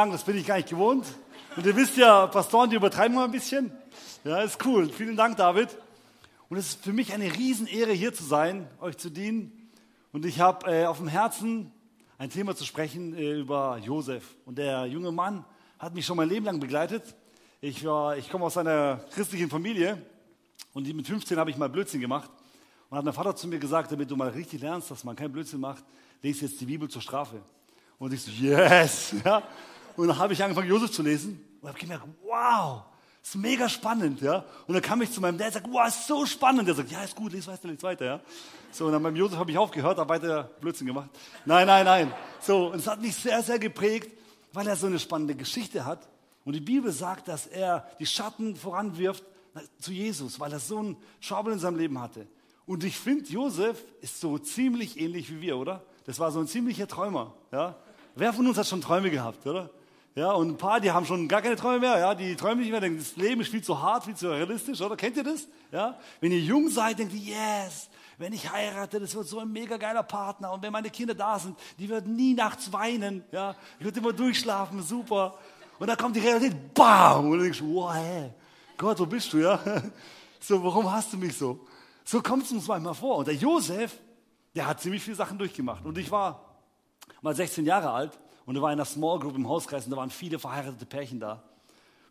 [0.00, 1.04] Dank, das bin ich gar nicht gewohnt.
[1.56, 3.70] Und ihr wisst ja, Pastoren, die übertreiben mal ein bisschen.
[4.24, 4.88] Ja, ist cool.
[4.88, 5.68] Vielen Dank, David.
[6.48, 9.70] Und es ist für mich eine Riesenehre, hier zu sein, euch zu dienen.
[10.10, 11.70] Und ich habe äh, auf dem Herzen,
[12.16, 14.24] ein Thema zu sprechen äh, über Josef.
[14.46, 15.44] Und der junge Mann
[15.78, 17.14] hat mich schon mein Leben lang begleitet.
[17.60, 17.84] Ich,
[18.16, 20.00] ich komme aus einer christlichen Familie
[20.72, 22.30] und mit 15 habe ich mal Blödsinn gemacht.
[22.88, 25.30] Und hat mein Vater zu mir gesagt, damit du mal richtig lernst, dass man kein
[25.30, 25.84] Blödsinn macht,
[26.22, 27.42] lese jetzt die Bibel zur Strafe.
[27.98, 29.14] Und ich so, yes!
[29.26, 29.42] Ja.
[29.96, 32.82] Und dann habe ich angefangen, Josef zu lesen und habe gemerkt, wow,
[33.22, 34.44] ist mega spannend, ja.
[34.66, 36.66] Und dann kam ich zu meinem Dad und sagte, wow, ist so spannend.
[36.66, 38.20] Der sagt, ja, ist gut, lese weiter, lese weiter, ja.
[38.72, 41.10] So, und dann beim Josef habe ich aufgehört, habe weiter Blödsinn gemacht.
[41.44, 42.12] Nein, nein, nein.
[42.40, 44.10] So, und es hat mich sehr, sehr geprägt,
[44.52, 46.08] weil er so eine spannende Geschichte hat.
[46.44, 49.24] Und die Bibel sagt, dass er die Schatten voranwirft
[49.78, 52.26] zu Jesus, weil er so einen Trouble in seinem Leben hatte.
[52.66, 55.82] Und ich finde, Josef ist so ziemlich ähnlich wie wir, oder?
[56.06, 57.34] Das war so ein ziemlicher Träumer.
[57.52, 57.76] Ja?
[58.14, 59.70] Wer von uns hat schon Träume gehabt, oder?
[60.16, 62.70] Ja, und ein paar, die haben schon gar keine Träume mehr, ja, die träumen nicht
[62.70, 64.96] mehr, denken, das Leben ist viel zu hart, viel zu realistisch, oder?
[64.96, 65.46] Kennt ihr das?
[65.70, 65.98] Ja?
[66.20, 67.88] Wenn ihr jung seid, denkt ihr, yes,
[68.18, 70.52] wenn ich heirate, das wird so ein mega geiler Partner.
[70.52, 73.54] Und wenn meine Kinder da sind, die werden nie nachts weinen, ja.
[73.78, 75.38] Ich würde immer durchschlafen, super.
[75.78, 77.26] Und dann kommt die Realität, bam!
[77.26, 78.30] Und dann denkst du, wow, hey,
[78.76, 79.58] Gott, wo bist du, ja?
[80.42, 81.66] So, warum hast du mich so?
[82.02, 83.18] So kommt es uns manchmal vor.
[83.18, 83.92] Und der Josef,
[84.54, 85.84] der hat ziemlich viele Sachen durchgemacht.
[85.84, 86.58] Und ich war
[87.20, 88.18] mal 16 Jahre alt
[88.50, 91.20] und er war in einer Small Group im Hauskreis und da waren viele verheiratete Pärchen
[91.20, 91.40] da.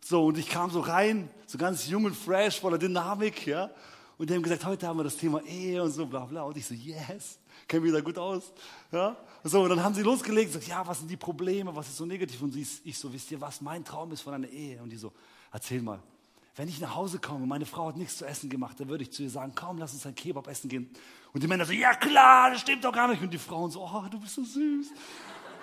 [0.00, 3.68] So, und ich kam so rein, so ganz jung und fresh, voller Dynamik, ja.
[4.16, 6.44] Und die haben gesagt, heute haben wir das Thema Ehe und so, bla, bla.
[6.44, 7.38] Und ich so, yes,
[7.68, 8.54] kenne mich da gut aus,
[8.90, 9.14] ja.
[9.44, 12.06] So, und dann haben sie losgelegt, gesagt, ja, was sind die Probleme, was ist so
[12.06, 12.40] negativ?
[12.40, 14.82] Und ich so, wisst ihr was, mein Traum ist von einer Ehe.
[14.82, 15.12] Und die so,
[15.52, 16.00] erzähl mal.
[16.56, 19.02] Wenn ich nach Hause komme und meine Frau hat nichts zu essen gemacht, dann würde
[19.02, 20.90] ich zu ihr sagen, komm, lass uns ein Kebab essen gehen.
[21.34, 23.20] Und die Männer so, ja klar, das stimmt doch gar nicht.
[23.20, 24.86] Und die Frauen so, oh, du bist so süß.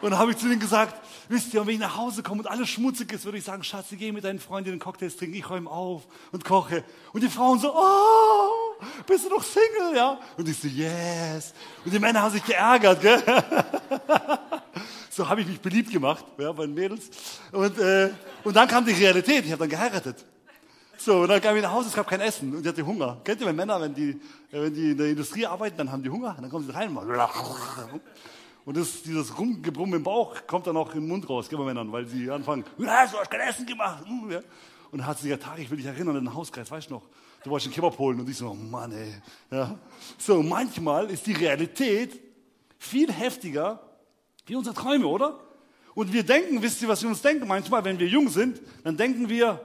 [0.01, 2.47] Und dann habe ich zu denen gesagt, wisst ihr, wenn ich nach Hause komme und
[2.47, 5.69] alles schmutzig ist, würde ich sagen, Schatz, geh mit deinen Freundinnen Cocktails trinken, ich räume
[5.69, 6.83] auf und koche.
[7.13, 10.19] Und die Frauen so, oh, bist du noch Single, ja?
[10.37, 11.53] Und ich so, yes.
[11.83, 13.23] Und die Männer haben sich geärgert, gell?
[15.09, 17.09] so habe ich mich beliebt gemacht, ja, bei den Mädels.
[17.51, 18.11] Und, äh,
[18.43, 20.23] und dann kam die Realität, ich habe dann geheiratet.
[20.99, 23.17] So, und dann kam ich nach Hause, es gab kein Essen und ich hatte Hunger.
[23.23, 24.19] Kennt ihr, wenn Männer, wenn die,
[24.51, 27.07] wenn die in der Industrie arbeiten, dann haben die Hunger, dann kommen sie rein und
[28.67, 31.89] und das, dieses Rumgebrumm im Bauch kommt dann auch im Mund raus, gell, bei Männern,
[31.89, 34.05] weil sie anfangen, ja, du hast kein Essen gemacht.
[34.05, 34.41] Hm.
[34.91, 36.95] Und dann hat sie gesagt, Tag, ich will dich erinnern an den Hauskreis, weißt du
[36.95, 37.03] noch?
[37.45, 38.19] Du wolltest einen Kebab holen.
[38.19, 39.13] Und ich so, oh Mann, ey.
[39.51, 39.79] Ja.
[40.17, 42.19] So, manchmal ist die Realität
[42.77, 43.79] viel heftiger
[44.45, 45.39] wie unsere Träume, oder?
[45.95, 47.47] Und wir denken, wisst ihr, was wir uns denken?
[47.47, 49.61] Manchmal, wenn wir jung sind, dann denken wir,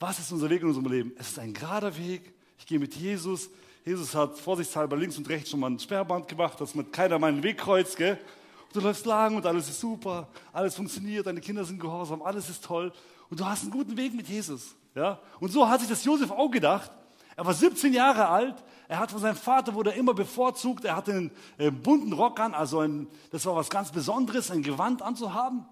[0.00, 1.12] was ist unser Weg in unserem Leben?
[1.18, 2.32] Es ist ein gerader Weg.
[2.58, 3.50] Ich gehe mit Jesus.
[3.84, 7.42] Jesus hat vorsichtshalber links und rechts schon mal ein Sperrband gemacht, dass mit keiner meinen
[7.42, 7.98] Weg kreuzt.
[7.98, 8.18] Gell?
[8.76, 12.62] Du läufst lang und alles ist super, alles funktioniert, deine Kinder sind gehorsam, alles ist
[12.62, 12.92] toll.
[13.30, 14.74] Und du hast einen guten Weg mit Jesus.
[14.94, 15.18] Ja?
[15.40, 16.90] Und so hat sich das Josef auch gedacht.
[17.36, 18.62] Er war 17 Jahre alt.
[18.86, 20.84] Er hat von seinem Vater wurde er immer bevorzugt.
[20.84, 24.62] Er hatte einen äh, bunten Rock an, also ein, das war was ganz Besonderes, ein
[24.62, 25.64] Gewand anzuhaben.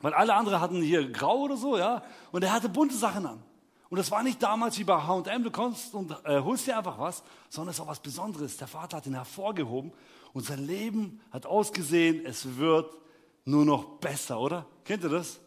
[0.00, 2.02] Weil alle anderen hatten hier grau oder so, ja.
[2.32, 3.42] Und er hatte bunte Sachen an.
[3.90, 6.98] Und das war nicht damals wie bei H&M, du kommst und äh, holst dir einfach
[6.98, 8.56] was, sondern es war was Besonderes.
[8.56, 9.92] Der Vater hat ihn hervorgehoben
[10.32, 12.98] und sein Leben hat ausgesehen, es wird
[13.44, 14.66] nur noch besser, oder?
[14.84, 15.40] Kennt ihr das?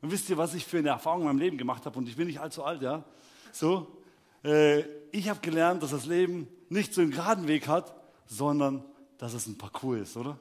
[0.00, 1.98] Und wisst ihr, was ich für eine Erfahrung in meinem Leben gemacht habe?
[1.98, 3.04] Und ich bin nicht allzu alt, ja?
[3.52, 3.86] So,
[4.44, 7.94] äh, ich habe gelernt, dass das Leben nicht so einen geraden Weg hat,
[8.26, 8.84] sondern
[9.18, 10.38] dass es ein Parcours ist, oder?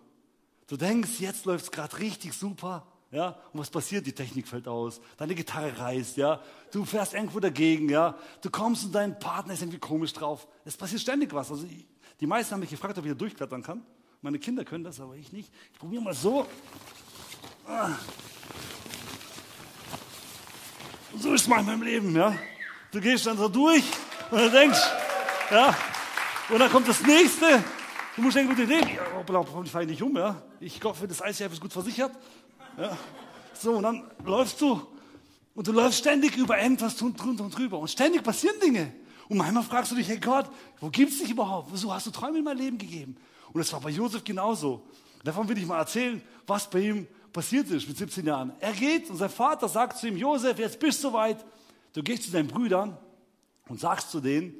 [0.67, 4.07] Du denkst, jetzt läuft es gerade richtig super, ja, und was passiert?
[4.07, 8.85] Die Technik fällt aus, deine Gitarre reißt, ja, du fährst irgendwo dagegen, ja, du kommst
[8.85, 10.47] und dein Partner ist irgendwie komisch drauf.
[10.63, 11.51] Es passiert ständig was.
[11.51, 11.67] Also
[12.21, 13.83] die meisten haben mich gefragt, ob ich da durchklettern kann.
[14.21, 15.51] Meine Kinder können das, aber ich nicht.
[15.73, 16.45] Ich probiere mal so.
[21.17, 22.35] So ist es in meinem Leben, ja.
[22.91, 23.83] Du gehst dann so durch
[24.29, 24.79] und dann denkst,
[25.49, 25.75] ja,
[26.49, 27.63] und dann kommt das nächste.
[28.15, 28.89] Du musst irgendwie leben.
[28.89, 30.41] Ja, hoppla, ich fahre nicht um, ja.
[30.59, 32.11] Ich hoffe, das ICF ist gut versichert.
[32.77, 32.95] Ja.
[33.53, 34.85] So, und dann läufst du
[35.55, 37.79] und du läufst ständig über irgendwas drunter und drüber.
[37.79, 38.93] Und ständig passieren Dinge.
[39.31, 40.45] Und manchmal fragst du dich, hey Gott,
[40.81, 41.69] wo gibt es dich überhaupt?
[41.71, 43.15] Wieso hast du Träume in mein Leben gegeben?
[43.53, 44.85] Und das war bei Josef genauso.
[45.23, 48.51] Davon will ich mal erzählen, was bei ihm passiert ist mit 17 Jahren.
[48.59, 51.45] Er geht und sein Vater sagt zu ihm, Josef, jetzt bist du soweit.
[51.93, 52.97] Du gehst zu deinen Brüdern
[53.69, 54.53] und sagst zu denen,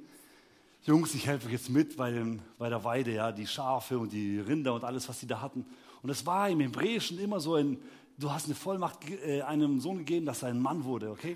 [0.85, 2.23] Jungs, ich helfe euch jetzt mit bei,
[2.57, 5.65] bei der Weide, ja, die Schafe und die Rinder und alles, was sie da hatten.
[6.01, 7.77] Und es war im Hebräischen immer so ein,
[8.17, 11.35] du hast eine Vollmacht äh, einem Sohn gegeben, dass er ein Mann wurde, okay?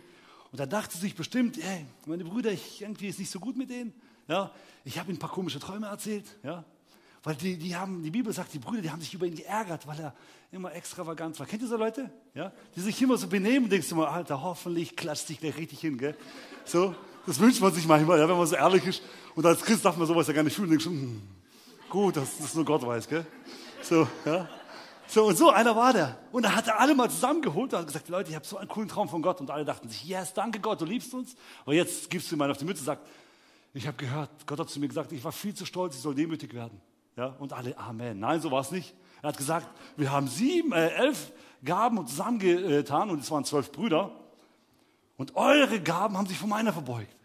[0.56, 3.70] Und da dachte sich bestimmt, ey, meine Brüder, ich, irgendwie ist nicht so gut mit
[3.70, 3.92] denen.
[4.30, 4.52] Ja,
[4.86, 6.24] ich habe ihnen ein paar komische Träume erzählt.
[6.44, 6.64] Ja,
[7.24, 9.86] Weil die, die haben, die Bibel sagt, die Brüder, die haben sich über ihn geärgert,
[9.86, 10.16] weil er
[10.54, 11.46] immer extravagant war.
[11.46, 12.10] Kennt ihr so Leute?
[12.34, 12.54] Ja?
[12.74, 15.98] Die sich immer so benehmen, denkst du mal, Alter, hoffentlich klatscht dich gleich richtig hin,
[15.98, 16.16] gell?
[16.64, 16.96] So,
[17.28, 19.04] das wünscht man sich manchmal, ja, wenn man so ehrlich ist.
[19.36, 20.70] Und als Christ darf man sowas ja gar nicht fühlen.
[20.70, 21.22] Denkst du, hm,
[21.90, 23.26] gut, dass das nur Gott weiß, gell?
[23.82, 24.48] So, ja.
[25.08, 26.18] So, und so einer war der.
[26.32, 28.90] Und er hatte alle mal zusammengeholt und hat gesagt, Leute, ich habe so einen coolen
[28.90, 29.40] Traum von Gott.
[29.40, 31.36] Und alle dachten sich, yes, danke Gott, du liebst uns.
[31.64, 33.06] Aber jetzt gibst du ihm mal auf die Mütze und sagst,
[33.74, 36.16] ich habe gehört, Gott hat zu mir gesagt, ich war viel zu stolz, ich soll
[36.16, 36.80] demütig werden.
[37.18, 38.20] Ja, und alle, Amen.
[38.20, 38.94] Nein, so war es nicht.
[39.22, 39.68] Er hat gesagt,
[39.98, 41.32] wir haben sieben, äh, elf
[41.64, 44.12] Gaben zusammengetan und es waren zwölf Brüder.
[45.18, 47.16] Und eure Gaben haben sich von meiner verbeugt.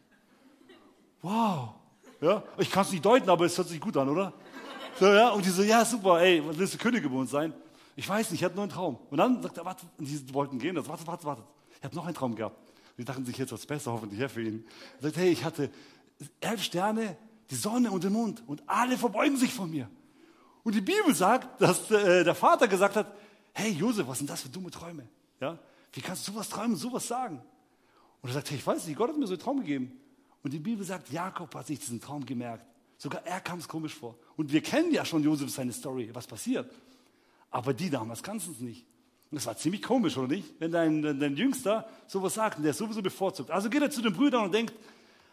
[1.23, 1.71] Wow.
[2.21, 4.33] Ja, ich kann es nicht deuten, aber es hört sich gut an, oder?
[4.99, 7.55] So, ja, und die so, ja, super, ey, was willst du König geboren sein?
[7.97, 8.99] Ich weiß nicht, ich hatte nur einen Traum.
[9.11, 11.45] Und dann sagt er, warte, und die wollten gehen, das, warte, warte, warte.
[11.79, 12.57] Ich habe noch einen Traum gehabt.
[12.97, 14.65] Die dachten sich jetzt was besser, hoffentlich, ja, für ihn.
[14.99, 15.71] Er sagt, hey, ich hatte
[16.41, 17.17] elf Sterne,
[17.51, 19.89] die Sonne und den Mond und alle verbeugen sich vor mir.
[20.63, 23.13] Und die Bibel sagt, dass äh, der Vater gesagt hat,
[23.53, 25.09] hey Josef, was sind das für dumme Träume?
[25.41, 25.59] Ja?
[25.93, 27.43] Wie kannst du sowas träumen, sowas sagen?
[28.21, 29.99] Und er sagt, hey, ich weiß nicht, Gott hat mir so einen Traum gegeben.
[30.43, 32.65] Und die Bibel sagt, Jakob hat sich diesen Traum gemerkt.
[32.99, 34.17] Sogar er kam es komisch vor.
[34.37, 36.71] Und wir kennen ja schon Josef seine Story, was passiert.
[37.51, 38.87] Aber die damals kannten es nicht.
[39.31, 40.55] Und das war ziemlich komisch, oder nicht?
[40.59, 43.51] Wenn dein, dein Jüngster sowas sagt und der ist sowieso bevorzugt.
[43.51, 44.75] Also geht er zu den Brüdern und denkt,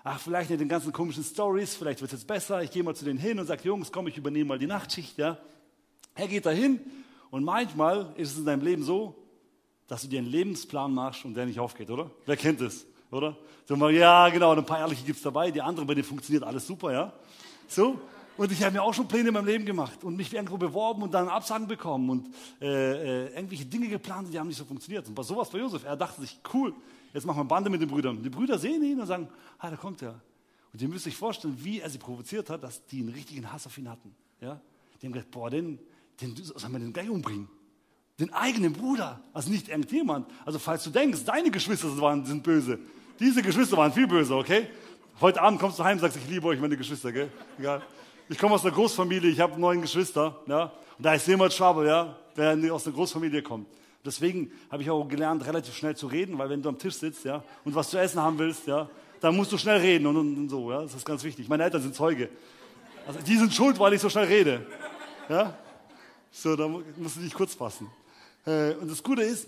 [0.04, 2.62] ach, vielleicht nicht den ganzen komischen Stories, vielleicht wird es jetzt besser.
[2.62, 5.18] Ich gehe mal zu denen hin und sage, Jungs, komm, ich übernehme mal die Nachtschicht.
[5.18, 5.38] Ja?
[6.16, 6.80] Er geht da hin
[7.32, 9.16] und manchmal ist es in deinem Leben so,
[9.88, 12.12] dass du dir einen Lebensplan machst und der nicht aufgeht, oder?
[12.26, 13.36] Wer kennt es, oder?
[13.66, 16.68] So ja, genau, ein paar Ehrliche gibt es dabei, die anderen, bei denen funktioniert alles
[16.68, 17.14] super, ja?
[17.68, 18.00] So,
[18.38, 21.02] und ich habe mir auch schon Pläne in meinem Leben gemacht und mich irgendwo beworben
[21.02, 22.28] und dann Absagen bekommen und
[22.62, 22.66] äh,
[23.26, 25.08] äh, irgendwelche Dinge geplant, die haben nicht so funktioniert.
[25.08, 26.74] Und bei sowas bei Josef, er dachte sich, cool,
[27.14, 28.22] jetzt machen wir Bande mit den Brüdern.
[28.22, 30.22] Die Brüder sehen ihn und sagen, ah, da kommt er.
[30.72, 33.66] Und ihr müsst euch vorstellen, wie er sie provoziert hat, dass die einen richtigen Hass
[33.66, 34.14] auf ihn hatten.
[34.42, 34.62] Ja?
[35.02, 35.80] Die haben gesagt, boah, den,
[36.22, 37.48] den sollen wir den gleich umbringen.
[38.20, 40.28] Den eigenen Bruder, also nicht irgendjemand.
[40.46, 42.80] Also falls du denkst, deine Geschwister sind, sind böse.
[43.20, 44.68] Diese Geschwister waren viel böser, okay?
[45.22, 47.32] Heute Abend kommst du heim und sagst, ich liebe euch, meine Geschwister, gell?
[47.58, 47.82] Egal.
[48.30, 50.66] Ich komme aus einer Großfamilie, ich habe neun Geschwister, ja.
[50.98, 53.68] Und da ist jemand Trouble, ja, der aus einer Großfamilie kommt.
[54.04, 57.24] Deswegen habe ich auch gelernt, relativ schnell zu reden, weil wenn du am Tisch sitzt,
[57.24, 58.90] ja, und was zu essen haben willst, ja,
[59.22, 60.82] dann musst du schnell reden und, und, und so, ja.
[60.82, 61.48] Das ist ganz wichtig.
[61.48, 62.30] Meine Eltern sind Zeuge.
[63.08, 64.66] Also die sind schuld, weil ich so schnell rede,
[65.30, 65.58] ja.
[66.30, 67.90] So, da musst du dich kurz fassen.
[68.46, 69.48] Äh, und das Gute ist,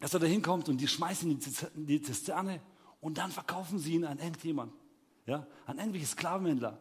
[0.00, 2.60] dass er da hinkommt und die schmeißen in die Zisterne
[3.00, 4.72] und dann verkaufen sie ihn an irgendjemand,
[5.26, 6.80] ja, an irgendwelche Sklavenhändler.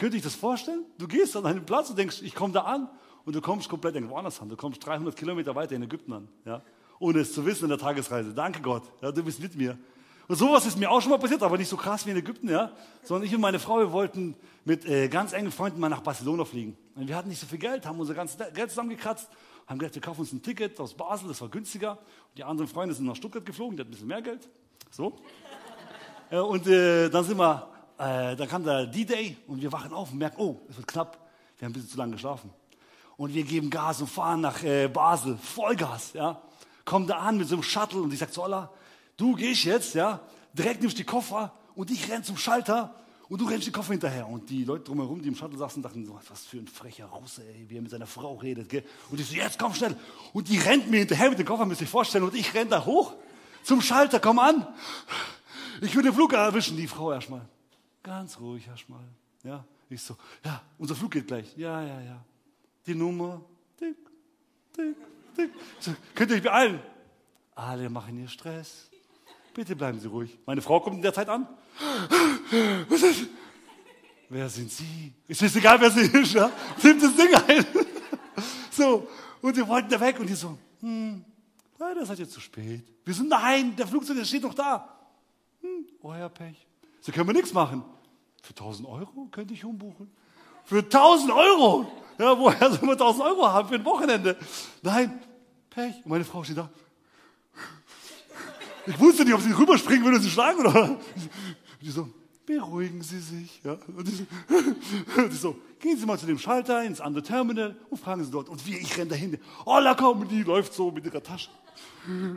[0.00, 0.86] Könnt ihr euch das vorstellen?
[0.96, 2.88] Du gehst an einen Platz und denkst, ich komme da an
[3.26, 4.48] und du kommst komplett irgendwo anders an.
[4.48, 6.62] Du kommst 300 Kilometer weiter in Ägypten an, ja?
[6.98, 8.32] ohne es zu wissen in der Tagesreise.
[8.32, 9.76] Danke Gott, ja, du bist mit mir.
[10.26, 12.48] Und sowas ist mir auch schon mal passiert, aber nicht so krass wie in Ägypten,
[12.48, 12.72] ja.
[13.02, 16.46] Sondern ich und meine Frau, wir wollten mit äh, ganz engen Freunden mal nach Barcelona
[16.46, 16.78] fliegen.
[16.94, 19.28] Und wir hatten nicht so viel Geld, haben unser ganzes Geld zusammengekratzt,
[19.66, 21.90] haben gesagt, wir kaufen uns ein Ticket aus Basel, das war günstiger.
[21.90, 24.48] Und die anderen Freunde sind nach Stuttgart geflogen, die hatten ein bisschen mehr Geld.
[24.90, 25.18] So.
[26.30, 27.68] äh, und äh, dann sind wir
[28.00, 31.18] äh, da kam der D-Day und wir wachen auf und merken, oh, es wird knapp,
[31.58, 32.50] wir haben ein bisschen zu lange geschlafen.
[33.18, 36.40] Und wir geben Gas und fahren nach äh, Basel, Vollgas, ja.
[36.86, 38.70] Kommen da an mit so einem Shuttle und ich sag zu Allah,
[39.18, 40.20] du gehst jetzt, ja,
[40.54, 42.94] direkt nimmst die Koffer und ich renn zum Schalter
[43.28, 44.26] und du rennst die Koffer hinterher.
[44.26, 47.42] Und die Leute drumherum, die im Shuttle saßen, dachten so, was für ein frecher Russe,
[47.46, 48.82] ey, wie er mit seiner Frau redet, gell.
[49.10, 49.94] Und ich so, jetzt komm schnell.
[50.32, 52.70] Und die rennt mir hinterher mit dem Koffer, müsst ihr euch vorstellen, und ich renn
[52.70, 53.12] da hoch
[53.62, 54.66] zum Schalter, komm an.
[55.82, 57.42] Ich will den Flug erwischen, die Frau erstmal.
[58.02, 59.04] Ganz ruhig, Herr Schmal.
[59.44, 61.56] Ja, ich so, ja, unser Flug geht gleich.
[61.56, 62.24] Ja, ja, ja.
[62.86, 63.42] Die Nummer,
[63.76, 63.96] tick,
[64.72, 64.96] tick,
[65.34, 65.50] tick.
[65.78, 66.80] So, könnt ihr euch beeilen?
[67.54, 68.90] Alle machen hier Stress.
[69.52, 70.38] Bitte bleiben Sie ruhig.
[70.46, 71.46] Meine Frau kommt in der Zeit an.
[72.88, 73.26] Was ist?
[74.28, 75.12] Wer sind Sie?
[75.26, 76.50] Ist mir egal, wer Sie ist, ja?
[76.82, 77.66] Nimmt das Ding ein.
[78.72, 79.08] So,
[79.42, 81.22] und wir wollten da weg und die so, hm,
[81.76, 82.82] leider seid ihr zu spät.
[83.04, 84.96] Wir so, nein, der Flugzeug der steht noch da.
[85.60, 86.69] Hm, euer Pech.
[87.00, 87.82] So können wir nichts machen.
[88.42, 90.10] Für 1000 Euro könnte ich umbuchen.
[90.64, 91.90] Für 1000 Euro?
[92.18, 94.36] Ja, woher soll man 1000 Euro haben für ein Wochenende?
[94.82, 95.20] Nein,
[95.70, 95.96] Pech.
[96.04, 96.70] Und meine Frau steht da.
[98.86, 100.90] Ich wusste nicht, ob sie rüberspringen würde und sie schlagen oder.
[100.90, 101.00] Und
[101.80, 102.08] die so,
[102.44, 103.60] beruhigen Sie sich.
[103.62, 103.76] Ja?
[103.96, 104.24] Und die so,
[105.16, 108.30] und die so, gehen Sie mal zu dem Schalter ins andere Terminal und fragen Sie
[108.30, 108.48] dort.
[108.48, 109.38] Und wir, ich renne dahin.
[109.64, 111.50] Oh, da kommen die, läuft so mit ihrer Tasche.
[112.06, 112.36] Nein,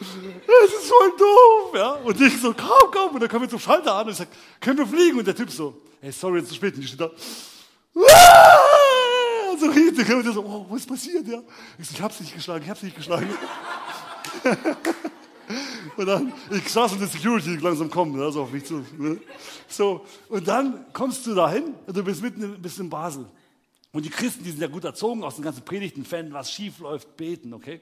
[0.00, 1.74] es ist voll doof.
[1.74, 1.92] Ja?
[1.92, 3.14] Und ich so, komm, komm.
[3.14, 4.30] Und dann kommen wir zum Schalter an und ich sage,
[4.60, 5.18] können wir fliegen?
[5.18, 6.74] Und der Typ so, hey, sorry, jetzt zu spät.
[6.74, 7.14] Und ich stehe da.
[8.00, 9.56] Ah!
[9.58, 10.08] So richtig.
[10.10, 11.26] Und der so, oh, was ist passiert?
[11.26, 11.42] Ja?
[11.78, 13.28] Ich so, ich hab's nicht geschlagen, ich hab's nicht geschlagen.
[15.96, 18.84] und dann, ich saß in der Security langsam kommen, auf mich zu.
[18.96, 19.20] Ne?
[19.68, 23.26] So, und dann kommst du dahin, und du bist mitten bist in Basel.
[23.92, 26.78] Und die Christen, die sind ja gut erzogen aus den ganzen Predigten, wenn was schief
[26.78, 27.80] läuft, beten, okay?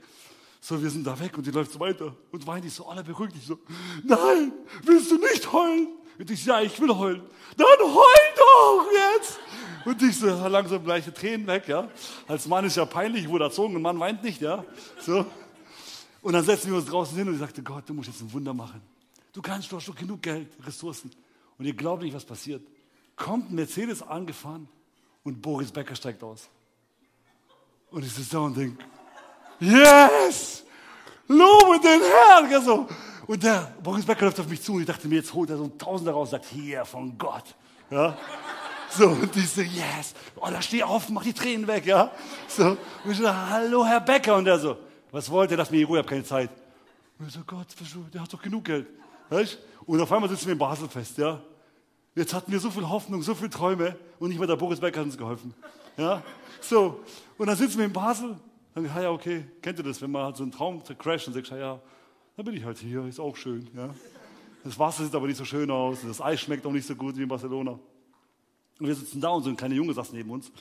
[0.60, 3.04] So, wir sind da weg und die läuft so weiter und weint ich so, alle
[3.04, 3.58] beruhigt dich so,
[4.02, 5.88] nein, willst du nicht heulen?
[6.18, 7.22] Und ich so, ja, ich will heulen.
[7.56, 9.38] Dann heul doch jetzt!
[9.84, 11.88] Und ich so, langsam gleiche Tränen weg, ja.
[12.26, 14.64] Als Mann ist ja peinlich, ich wurde erzogen, ein Mann weint nicht, ja.
[15.00, 15.24] So.
[16.20, 18.32] Und dann setzen wir uns draußen hin und ich sagte, Gott, du musst jetzt ein
[18.32, 18.82] Wunder machen.
[19.32, 21.10] Du kannst, du hast doch genug Geld, Ressourcen.
[21.56, 22.62] Und ihr glaubt nicht, was passiert.
[23.14, 24.68] Kommt ein Mercedes angefahren
[25.22, 26.48] und Boris Becker steigt aus.
[27.90, 28.84] Und ich sitze da und denke,
[29.60, 30.64] yes!
[31.26, 32.50] Lobe den Herrn!
[32.50, 32.86] Ja.
[33.26, 35.58] Und der Boris Becker läuft auf mich zu und ich dachte mir, jetzt holt er
[35.58, 37.44] so ein Tausender raus und sagt, hier, von Gott.
[37.90, 38.16] Ja?
[38.90, 40.14] So, und ich so, yes.
[40.36, 42.10] Oh, da steh auf, mach die Tränen weg, ja.
[42.48, 44.36] So, und ich so, hallo, Herr Becker.
[44.36, 44.78] Und er so,
[45.10, 45.58] was wollt ihr?
[45.58, 46.50] Lass mir in Ruhe, ich habe keine Zeit.
[47.18, 47.66] Und ich so, Gott,
[48.14, 48.86] der hat doch genug Geld.
[49.28, 49.58] Weißt?
[49.84, 51.38] Und auf einmal sitzen wir in Basel fest, ja.
[52.14, 55.00] Jetzt hatten wir so viel Hoffnung, so viele Träume und nicht mal der Boris Becker
[55.00, 55.54] hat uns geholfen.
[55.98, 56.22] Ja?
[56.60, 57.00] So,
[57.36, 58.36] und dann sitzen wir in Basel.
[58.74, 61.34] Dann, ja, ja, okay, kennt ihr das, wenn man halt so einen Traum crasht und
[61.34, 61.80] sagt, ja,
[62.36, 63.68] dann bin ich halt hier, ist auch schön.
[63.74, 63.90] Ja?
[64.64, 67.16] Das Wasser sieht aber nicht so schön aus, das Eis schmeckt auch nicht so gut
[67.16, 67.72] wie in Barcelona.
[67.72, 70.52] Und wir sitzen da und so ein kleiner Junge saß neben uns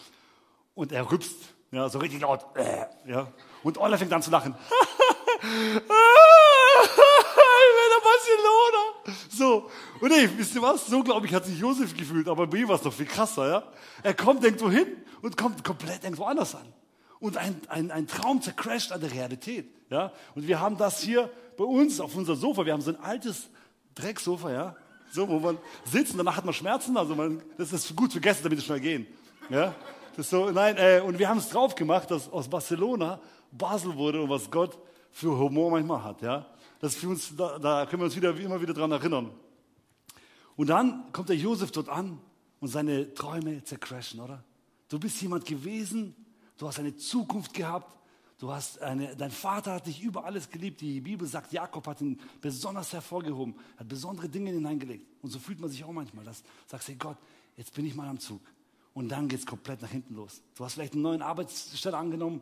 [0.74, 3.32] und er rübst, ja, so richtig laut, äh, ja.
[3.64, 4.56] Und Olle fängt an zu lachen.
[8.08, 9.18] Barcelona.
[9.30, 9.70] So.
[10.00, 10.88] Und ey, wisst ihr was?
[10.88, 12.28] So, glaube ich, hat sich Josef gefühlt.
[12.28, 13.64] Aber bei ihm war es noch viel krasser, ja?
[14.04, 14.88] Er kommt irgendwo hin
[15.22, 16.74] und kommt komplett irgendwo anders an.
[17.20, 20.12] Und ein, ein, ein Traum zercrasht an der Realität, ja?
[20.36, 22.66] Und wir haben das hier bei uns auf unser Sofa.
[22.66, 23.50] Wir haben so ein altes
[23.96, 24.76] Drecksofa, ja?
[25.12, 26.98] So, wo man sitzt und danach hat man Schmerzen.
[26.98, 29.08] Also man, das ist gut Gäste, damit es schnell gehen.
[29.50, 29.74] Ja?
[30.16, 33.20] Das so, nein, äh, und wir haben es drauf gemacht, dass aus Barcelona
[33.52, 34.78] Basel wurde und was Gott
[35.12, 36.46] für Humor manchmal hat, ja?
[36.80, 39.32] Das für uns, da, da können wir uns wieder, immer wieder dran erinnern.
[40.56, 42.20] Und dann kommt der Josef dort an
[42.60, 44.44] und seine Träume zercrashen, oder?
[44.90, 46.16] Du bist jemand gewesen,
[46.58, 47.98] du hast eine Zukunft gehabt,
[48.40, 50.82] du hast eine, dein Vater hat dich über alles geliebt.
[50.82, 55.06] Die Bibel sagt, Jakob hat ihn besonders hervorgehoben, hat besondere Dinge hineingelegt.
[55.22, 57.18] Und so fühlt man sich auch manchmal, dass du sagst, hey Gott,
[57.56, 58.42] jetzt bin ich mal am Zug.
[58.94, 60.42] Und dann geht es komplett nach hinten los.
[60.56, 62.42] Du hast vielleicht eine neue Arbeitsstelle angenommen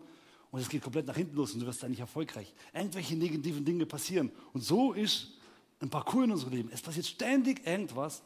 [0.51, 2.53] und es geht komplett nach hinten los und du wirst da nicht erfolgreich.
[2.73, 4.31] Irgendwelche negativen Dinge passieren.
[4.53, 5.33] Und so ist
[5.81, 6.69] ein Parcours in unserem Leben.
[6.71, 8.23] Es passiert ständig irgendwas.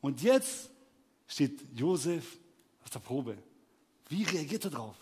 [0.00, 0.70] Und jetzt
[1.26, 2.38] steht Josef
[2.82, 3.36] auf der Probe.
[4.08, 4.96] Wie reagiert er darauf?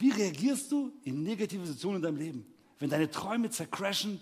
[0.00, 2.46] Wie reagierst du in negative Situationen in deinem Leben?
[2.78, 4.18] Wenn deine Träume zercrashen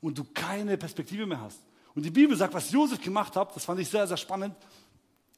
[0.00, 1.60] und du keine Perspektive mehr hast.
[1.94, 4.56] Und die Bibel sagt, was Josef gemacht hat, das fand ich sehr, sehr spannend.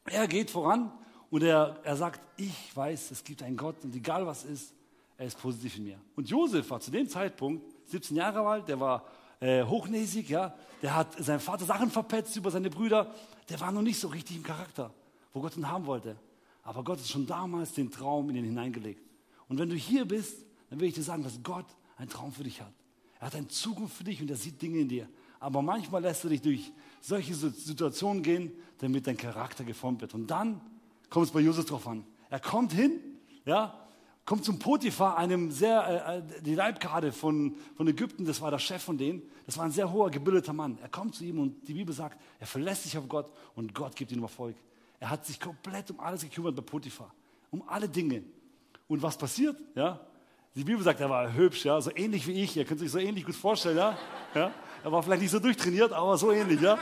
[0.07, 0.91] Er geht voran
[1.29, 4.73] und er, er sagt, ich weiß, es gibt einen Gott und egal was ist,
[5.19, 5.99] er ist positiv in mir.
[6.17, 9.05] Und Josef war zu dem Zeitpunkt 17 Jahre alt, der war
[9.41, 13.15] äh, hochnäsig, ja, der hat seinem Vater Sachen verpetzt über seine Brüder,
[13.51, 14.91] der war noch nicht so richtig im Charakter,
[15.35, 16.17] wo Gott ihn haben wollte.
[16.63, 19.12] Aber Gott hat schon damals den Traum in ihn hineingelegt.
[19.53, 21.67] Und wenn du hier bist, dann will ich dir sagen, dass Gott
[21.99, 22.73] einen Traum für dich hat.
[23.21, 25.07] Er hat eine Zukunft für dich und er sieht Dinge in dir.
[25.41, 30.15] Aber manchmal lässt er dich durch solche Situationen gehen, damit dein Charakter geformt wird.
[30.15, 30.59] Und dann
[31.11, 32.03] kommt es bei Josef drauf an.
[32.31, 32.93] Er kommt hin,
[33.45, 33.79] ja,
[34.25, 38.59] kommt zum Potiphar, einem sehr, äh, äh, die Leibgarde von, von Ägypten, das war der
[38.59, 40.79] Chef von denen, das war ein sehr hoher, gebildeter Mann.
[40.81, 43.97] Er kommt zu ihm und die Bibel sagt, er verlässt sich auf Gott und Gott
[43.97, 44.57] gibt ihm Erfolg.
[44.99, 47.13] Er hat sich komplett um alles gekümmert bei Potiphar,
[47.51, 48.25] um alle Dinge.
[48.93, 49.57] Und was passiert?
[49.75, 49.99] Ja?
[50.55, 52.55] Die Bibel sagt, er war hübsch, ja, so ähnlich wie ich.
[52.59, 53.97] Ihr könnt sich so ähnlich gut vorstellen, ja?
[54.35, 54.51] ja?
[54.85, 56.77] Er war vielleicht nicht so durchtrainiert, aber so ähnlich, ja?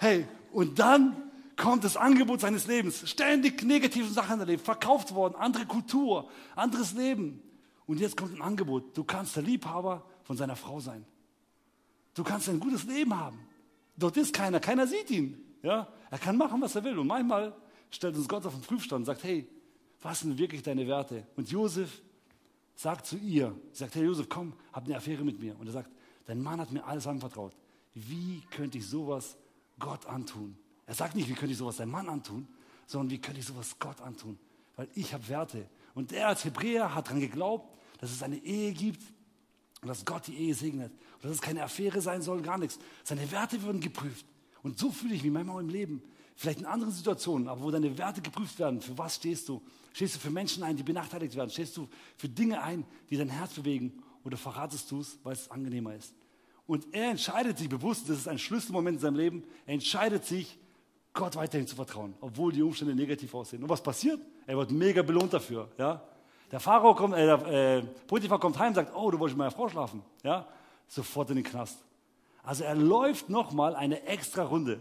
[0.00, 1.16] Hey, und dann
[1.56, 3.08] kommt das Angebot seines Lebens.
[3.08, 7.42] Ständig negative Sachen erlebt, verkauft worden, andere Kultur, anderes Leben.
[7.86, 8.94] Und jetzt kommt ein Angebot.
[8.94, 11.06] Du kannst der Liebhaber von seiner Frau sein.
[12.12, 13.38] Du kannst ein gutes Leben haben.
[13.96, 15.42] Dort ist keiner, keiner sieht ihn.
[15.62, 15.88] Ja?
[16.10, 16.98] Er kann machen, was er will.
[16.98, 17.54] Und manchmal
[17.90, 19.48] stellt uns Gott auf den Prüfstand und sagt, hey,
[20.02, 21.26] was sind wirklich deine Werte?
[21.36, 22.02] Und Josef
[22.74, 25.58] sagt zu ihr, sagt, hey Josef, komm, hab eine Affäre mit mir.
[25.58, 25.90] Und er sagt,
[26.26, 27.54] dein Mann hat mir alles anvertraut.
[27.94, 29.36] Wie könnte ich sowas
[29.78, 30.56] Gott antun?
[30.86, 32.48] Er sagt nicht, wie könnte ich sowas deinem Mann antun,
[32.86, 34.38] sondern wie könnte ich sowas Gott antun?
[34.76, 35.68] Weil ich habe Werte.
[35.94, 39.02] Und er als Hebräer hat daran geglaubt, dass es eine Ehe gibt
[39.82, 40.92] und dass Gott die Ehe segnet.
[41.16, 42.78] Und dass es keine Affäre sein soll, gar nichts.
[43.04, 44.24] Seine Werte würden geprüft.
[44.62, 46.02] Und so fühle ich mich manchmal im Leben.
[46.40, 48.80] Vielleicht in anderen Situationen, aber wo deine Werte geprüft werden.
[48.80, 49.60] Für was stehst du?
[49.92, 51.50] Stehst du für Menschen ein, die benachteiligt werden?
[51.50, 54.02] Stehst du für Dinge ein, die dein Herz bewegen?
[54.24, 56.14] Oder verratest du es, weil es angenehmer ist?
[56.66, 60.58] Und er entscheidet sich bewusst, das ist ein Schlüsselmoment in seinem Leben, er entscheidet sich,
[61.12, 63.62] Gott weiterhin zu vertrauen, obwohl die Umstände negativ aussehen.
[63.62, 64.18] Und was passiert?
[64.46, 65.68] Er wird mega belohnt dafür.
[65.76, 66.02] Ja?
[66.50, 69.40] Der Pharao kommt, äh, der, äh, Potiphar kommt heim und sagt, oh, du wolltest mit
[69.40, 70.02] meiner Frau schlafen.
[70.22, 70.48] Ja?
[70.88, 71.84] Sofort in den Knast.
[72.42, 74.80] Also er läuft nochmal eine extra Runde.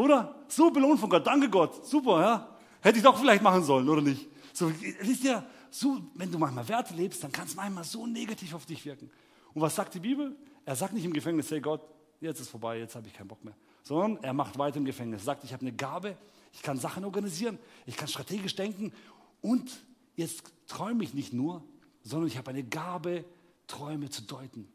[0.00, 0.34] Oder?
[0.48, 1.26] So belohnt von Gott.
[1.26, 1.84] Danke Gott.
[1.86, 2.56] Super, ja?
[2.80, 4.28] Hätte ich doch vielleicht machen sollen, oder nicht?
[4.54, 8.54] So, wisst ihr, so, wenn du manchmal Werte lebst, dann kann es manchmal so negativ
[8.54, 9.10] auf dich wirken.
[9.52, 10.34] Und was sagt die Bibel?
[10.64, 11.82] Er sagt nicht im Gefängnis, hey Gott,
[12.18, 13.54] jetzt ist vorbei, jetzt habe ich keinen Bock mehr.
[13.82, 15.20] Sondern er macht weiter im Gefängnis.
[15.20, 16.16] Er sagt, ich habe eine Gabe,
[16.54, 18.94] ich kann Sachen organisieren, ich kann strategisch denken
[19.42, 19.70] und
[20.16, 21.62] jetzt träume ich nicht nur,
[22.04, 23.26] sondern ich habe eine Gabe,
[23.66, 24.66] Träume zu deuten.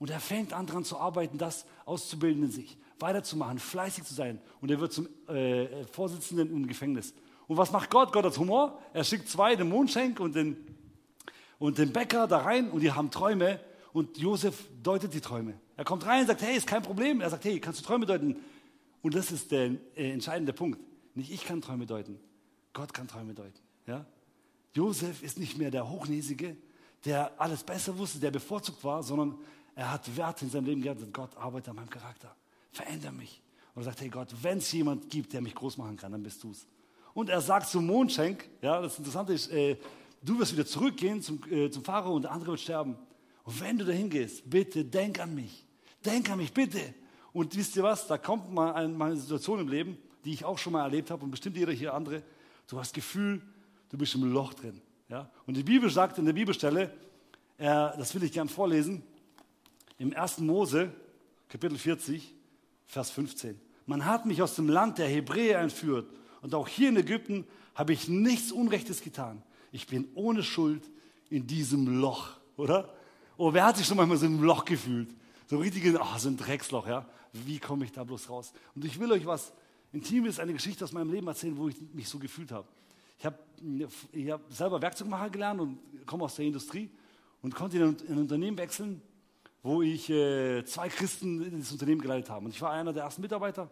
[0.00, 4.40] Und er fängt an daran zu arbeiten, das auszubilden in sich, weiterzumachen, fleißig zu sein.
[4.60, 7.14] Und er wird zum äh, Vorsitzenden im Gefängnis.
[7.46, 8.12] Und was macht Gott?
[8.12, 8.80] Gott hat Humor.
[8.92, 10.56] Er schickt zwei, den Mondschenk und den,
[11.58, 13.60] und den Bäcker da rein und die haben Träume.
[13.92, 15.54] Und Josef deutet die Träume.
[15.76, 17.20] Er kommt rein und sagt, hey, ist kein Problem.
[17.20, 18.36] Er sagt, hey, kannst du Träume deuten?
[19.02, 20.80] Und das ist der äh, entscheidende Punkt.
[21.14, 22.18] Nicht ich kann Träume deuten,
[22.72, 23.58] Gott kann Träume deuten.
[23.86, 24.06] Ja?
[24.74, 26.56] Josef ist nicht mehr der Hochnäsige,
[27.04, 29.38] der alles besser wusste, der bevorzugt war, sondern
[29.74, 32.34] er hat Wert in seinem Leben gehabt und Gott arbeitet an meinem Charakter.
[32.72, 33.42] Veränder mich.
[33.74, 36.22] Und er sagt, hey Gott, wenn es jemand gibt, der mich groß machen kann, dann
[36.22, 36.66] bist du es.
[37.14, 39.76] Und er sagt zum Mondschenk, ja, das Interessante ist, äh,
[40.22, 42.96] du wirst wieder zurückgehen zum, äh, zum Pharao und der andere wird sterben.
[43.44, 45.66] Und wenn du dahin gehst, bitte denk an mich.
[46.04, 46.94] Denk an mich, bitte.
[47.32, 50.72] Und wisst ihr was, da kommt mal eine, Situation im Leben, die ich auch schon
[50.72, 52.22] mal erlebt habe und bestimmt jeder hier andere.
[52.68, 53.40] Du hast Gefühl,
[53.88, 54.80] du bist im Loch drin.
[55.08, 55.30] Ja?
[55.46, 56.92] Und die Bibel sagt in der Bibelstelle,
[57.58, 59.02] äh, das will ich gern vorlesen,
[60.00, 60.38] im 1.
[60.38, 60.90] Mose,
[61.50, 62.34] Kapitel 40,
[62.86, 63.60] Vers 15.
[63.84, 67.92] Man hat mich aus dem Land der Hebräer entführt und auch hier in Ägypten habe
[67.92, 69.42] ich nichts Unrechtes getan.
[69.72, 70.82] Ich bin ohne Schuld
[71.28, 72.88] in diesem Loch, oder?
[73.36, 75.14] Oh, wer hat sich schon manchmal so im Loch gefühlt?
[75.48, 77.06] So richtig, oh, so ein Drecksloch, ja?
[77.34, 78.54] Wie komme ich da bloß raus?
[78.74, 79.52] Und ich will euch was
[79.92, 82.66] Intimes, eine Geschichte aus meinem Leben erzählen, wo ich mich so gefühlt habe.
[83.18, 83.38] Ich habe
[84.30, 86.88] hab selber Werkzeugmacher gelernt und komme aus der Industrie
[87.42, 89.02] und konnte in ein Unternehmen wechseln,
[89.62, 92.46] wo ich äh, zwei Christen in das Unternehmen geleitet habe.
[92.46, 93.70] Und ich war einer der ersten Mitarbeiter.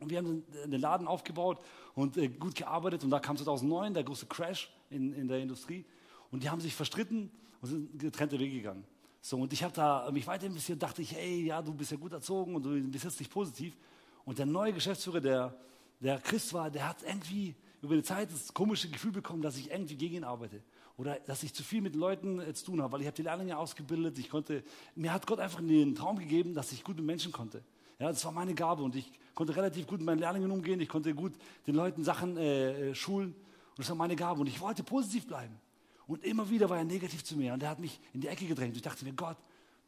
[0.00, 1.58] Und wir haben den Laden aufgebaut
[1.94, 3.04] und äh, gut gearbeitet.
[3.04, 5.84] Und da kam 2009 der große Crash in, in der Industrie.
[6.30, 7.30] Und die haben sich verstritten
[7.60, 8.84] und sind getrennte Wege gegangen.
[9.20, 11.96] So, und ich habe da mich weiter investiert, dachte ich, hey, ja, du bist ja
[11.96, 13.76] gut erzogen und du bist jetzt nicht positiv.
[14.24, 15.54] Und der neue Geschäftsführer, der,
[16.00, 19.70] der Christ war, der hat irgendwie über die Zeit das komische Gefühl bekommen, dass ich
[19.70, 20.60] irgendwie gegen ihn arbeite.
[20.96, 23.22] Oder dass ich zu viel mit Leuten äh, zu tun habe, weil ich habe die
[23.22, 24.18] Lehrlinge ausgebildet.
[24.18, 24.62] Ich konnte,
[24.94, 27.62] mir hat Gott einfach den Traum gegeben, dass ich gut mit Menschen konnte.
[27.98, 30.80] Ja, das war meine Gabe und ich konnte relativ gut mit meinen Lehrlingen umgehen.
[30.80, 31.32] Ich konnte gut
[31.66, 33.28] den Leuten Sachen äh, äh schulen.
[33.30, 34.40] Und das war meine Gabe.
[34.40, 35.58] Und ich wollte positiv bleiben.
[36.06, 37.54] Und immer wieder war er negativ zu mir.
[37.54, 38.76] Und er hat mich in die Ecke gedrängt.
[38.76, 39.36] Ich dachte mir, Gott,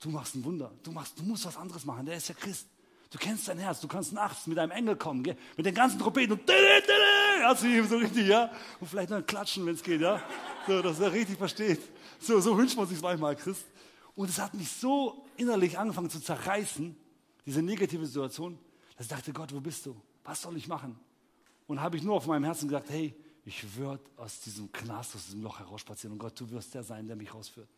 [0.01, 0.73] du machst ein Wunder.
[0.83, 2.07] Du, machst, du musst was anderes machen.
[2.07, 2.69] Der ist ja Christ.
[3.15, 3.81] Du kennst dein Herz.
[3.81, 5.23] Du kannst nachts mit einem Engel kommen.
[5.23, 5.37] Gell?
[5.57, 6.33] Mit den ganzen Trompeten.
[6.33, 6.51] Und
[7.45, 8.51] also so richtig, ja.
[8.81, 10.21] Und vielleicht noch klatschen, wenn es geht, ja.
[10.67, 11.81] So, dass er richtig versteht.
[12.19, 13.67] So, so wünscht man sich manchmal, Christ.
[14.17, 16.97] Und es hat mich so innerlich angefangen zu zerreißen,
[17.47, 18.59] diese negative Situation,
[18.97, 19.95] dass ich dachte, Gott, wo bist du?
[20.25, 20.99] Was soll ich machen?
[21.69, 25.27] Und habe ich nur auf meinem Herzen gesagt, hey, ich werde aus diesem Knast, aus
[25.27, 27.69] diesem Loch herausspazieren und Gott, du wirst der sein, der mich rausführt.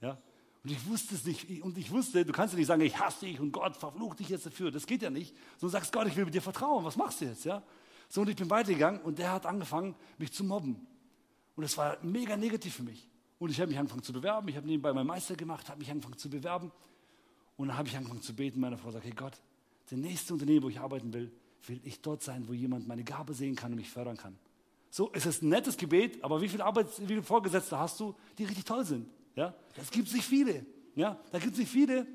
[0.00, 0.16] Ja?
[0.64, 1.62] Und ich wusste es nicht.
[1.62, 4.28] Und ich wusste, du kannst ja nicht sagen, ich hasse dich und Gott verflucht dich
[4.28, 4.70] jetzt dafür.
[4.70, 5.34] Das geht ja nicht.
[5.58, 6.84] Sondern sagst, Gott, ich will mit dir vertrauen.
[6.84, 7.44] Was machst du jetzt?
[7.44, 7.62] Ja?
[8.08, 10.86] So, und ich bin weitergegangen und der hat angefangen, mich zu mobben.
[11.54, 13.08] Und das war mega negativ für mich.
[13.38, 14.48] Und ich habe mich angefangen zu bewerben.
[14.48, 16.72] Ich habe nebenbei meinen Meister gemacht, habe mich angefangen zu bewerben.
[17.56, 18.60] Und dann habe ich angefangen zu beten.
[18.60, 19.40] Meine Frau sagt, hey Gott,
[19.90, 21.32] der nächste Unternehmen, wo ich arbeiten will,
[21.66, 24.38] will ich dort sein, wo jemand meine Gabe sehen kann und mich fördern kann.
[24.90, 28.14] So, es ist ein nettes Gebet, aber wie viele Arbeits-, wie viele Vorgesetzte hast du,
[28.38, 29.08] die richtig toll sind?
[29.36, 30.66] Ja, das gibt es nicht viele.
[30.94, 32.06] Ja, da gibt es nicht viele,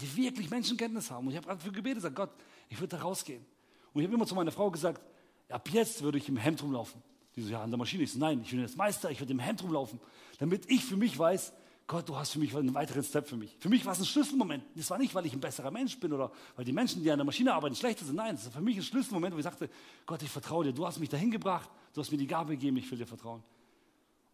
[0.00, 1.26] die wirklich Menschenkenntnis haben.
[1.26, 2.30] Und ich habe gerade für gebetet, gesagt, Gott,
[2.68, 3.44] ich würde da rausgehen.
[3.92, 5.02] Und ich habe immer zu meiner Frau gesagt,
[5.48, 7.02] ab jetzt würde ich im Hemd rumlaufen.
[7.36, 8.04] Die so, ja, an der Maschine.
[8.04, 10.00] Ich so, nein, ich bin jetzt Meister, ich würde im Hemd rumlaufen,
[10.38, 11.52] damit ich für mich weiß,
[11.86, 13.56] Gott, du hast für mich einen weiteren Step für mich.
[13.58, 14.64] Für mich war es ein Schlüsselmoment.
[14.74, 17.18] Das war nicht, weil ich ein besserer Mensch bin oder weil die Menschen, die an
[17.18, 18.14] der Maschine arbeiten, schlechter sind.
[18.14, 19.68] Nein, das war für mich ein Schlüsselmoment, wo ich sagte,
[20.06, 20.72] Gott, ich vertraue dir.
[20.72, 23.42] Du hast mich dahin gebracht, du hast mir die Gabe gegeben, ich will dir vertrauen.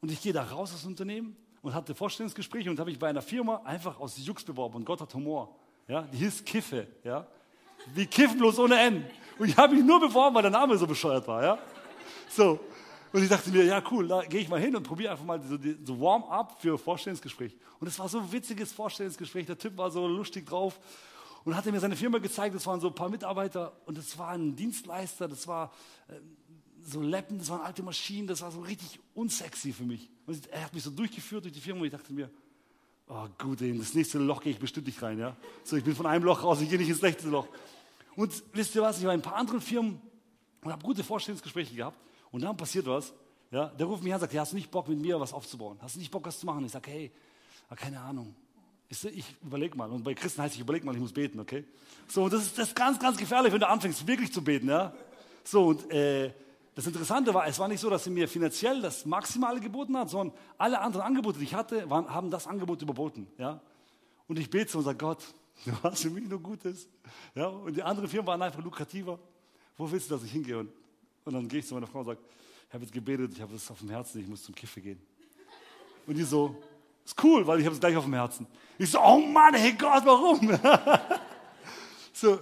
[0.00, 3.08] Und ich gehe da raus aus dem Unternehmen und hatte Vorstellungsgespräche und habe mich bei
[3.08, 4.76] einer Firma einfach aus Jux beworben.
[4.76, 5.54] Und Gott hat Humor.
[5.88, 6.86] Ja, die hieß Kiffe.
[7.04, 7.26] Ja,
[7.96, 9.04] die kiffen bloß ohne N.
[9.38, 11.42] Und ich habe mich nur beworben, weil der Name so bescheuert war.
[11.42, 11.58] Ja,
[12.28, 12.60] so.
[13.12, 15.42] Und ich dachte mir, ja cool, da gehe ich mal hin und probiere einfach mal
[15.42, 17.56] so, so Warm-up für Vorstellungsgespräch.
[17.80, 19.46] Und es war so ein witziges Vorstellungsgespräch.
[19.46, 20.78] Der Typ war so lustig drauf
[21.44, 22.54] und hatte mir seine Firma gezeigt.
[22.54, 25.26] Das waren so ein paar Mitarbeiter und das war ein Dienstleister.
[25.26, 25.72] Das war
[26.08, 26.12] äh,
[26.84, 28.26] so Leppen, das waren alte Maschinen.
[28.26, 30.08] Das war so richtig unsexy für mich.
[30.26, 32.30] Und er hat mich so durchgeführt durch die Firma und ich dachte mir,
[33.08, 35.18] oh gut, in das nächste Loch gehe ich bestimmt nicht rein.
[35.18, 35.36] Ja?
[35.64, 37.48] So, ich bin von einem Loch raus, ich gehe nicht ins nächste Loch.
[38.16, 40.00] Und wisst ihr was, ich war in ein paar anderen Firmen
[40.62, 41.98] und habe gute Vorstellungsgespräche gehabt.
[42.30, 43.12] Und dann passiert was.
[43.50, 45.32] Ja, der ruft mich an und sagt, ja, hast du nicht Bock mit mir was
[45.32, 45.76] aufzubauen?
[45.80, 46.64] Hast du nicht Bock, was zu machen?
[46.64, 47.10] Ich sage, hey,
[47.74, 48.34] keine Ahnung.
[48.88, 49.90] Ich, ich überleg mal.
[49.90, 51.64] Und bei Christen heißt ich überleg mal, ich muss beten, okay?
[52.06, 54.68] So, und das ist, das ist ganz, ganz gefährlich, wenn du anfängst, wirklich zu beten,
[54.68, 54.94] ja?
[55.42, 56.32] So, und äh,
[56.80, 60.08] das Interessante war, es war nicht so, dass sie mir finanziell das Maximale geboten hat,
[60.08, 63.26] sondern alle anderen Angebote, die ich hatte, waren, haben das Angebot überboten.
[63.36, 63.60] Ja?
[64.26, 65.22] Und ich bete und sage, Gott,
[65.66, 66.88] du hast für mich nur Gutes.
[67.34, 67.48] Ja?
[67.48, 69.18] Und die anderen Firmen waren einfach lukrativer.
[69.76, 70.56] Wo willst du, dass ich hingehe?
[70.56, 70.72] Und,
[71.26, 72.20] und dann gehe ich zu meiner Frau und sage,
[72.66, 75.02] ich habe jetzt gebetet, ich habe es auf dem Herzen, ich muss zum Kiffe gehen.
[76.06, 76.56] Und die so,
[77.04, 78.46] ist cool, weil ich habe es gleich auf dem Herzen.
[78.78, 80.58] Ich so, oh Mann, hey Gott, warum?
[82.14, 82.38] so,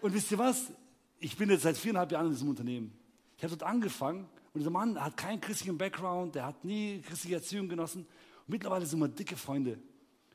[0.00, 0.70] und wisst ihr was?
[1.18, 3.03] Ich bin jetzt seit viereinhalb Jahren in diesem Unternehmen.
[3.44, 7.34] Ich habe dort angefangen und dieser Mann hat keinen christlichen Background, der hat nie christliche
[7.34, 8.06] Erziehung genossen.
[8.06, 9.78] Und mittlerweile sind wir dicke Freunde.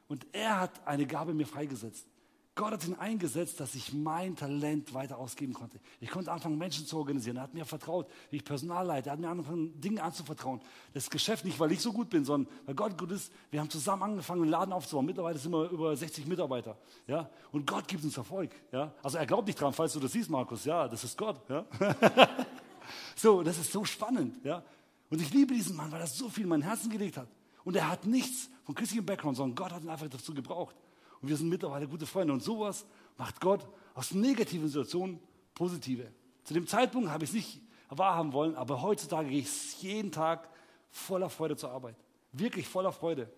[0.08, 2.06] Und er hat eine Gabe mir freigesetzt.
[2.54, 5.80] Gott hat ihn eingesetzt, dass ich mein Talent weiter ausgeben konnte.
[6.00, 7.38] Ich konnte anfangen, Menschen zu organisieren.
[7.38, 9.10] Er hat mir vertraut, wie ich Personal leite.
[9.10, 10.62] Er hat mir angefangen, Dinge anzuvertrauen.
[10.94, 13.34] Das Geschäft nicht, weil ich so gut bin, sondern weil Gott gut ist.
[13.50, 15.08] Wir haben zusammen angefangen, einen Laden aufzubauen.
[15.08, 16.78] Mittlerweile sind wir über 60 Mitarbeiter.
[17.08, 17.28] Ja?
[17.52, 18.52] Und Gott gibt uns Erfolg.
[18.72, 18.94] Ja?
[19.02, 20.64] Also er glaubt nicht dran, falls du das siehst, Markus.
[20.64, 21.42] Ja, das ist Gott.
[21.50, 21.66] Ja?
[23.16, 24.44] so, das ist so spannend.
[24.44, 24.64] Ja?
[25.10, 27.28] Und ich liebe diesen Mann, weil er so viel in mein Herzen gelegt hat.
[27.64, 30.76] Und er hat nichts von christlichem Background, sondern Gott hat ihn einfach dazu gebraucht.
[31.22, 32.34] Und wir sind mittlerweile gute Freunde.
[32.34, 32.86] Und sowas
[33.18, 35.20] macht Gott aus negativen Situationen
[35.54, 36.12] positive.
[36.44, 40.48] Zu dem Zeitpunkt habe ich es nicht wahrhaben wollen, aber heutzutage gehe ich jeden Tag
[40.90, 41.96] voller Freude zur Arbeit.
[42.32, 43.32] Wirklich voller Freude.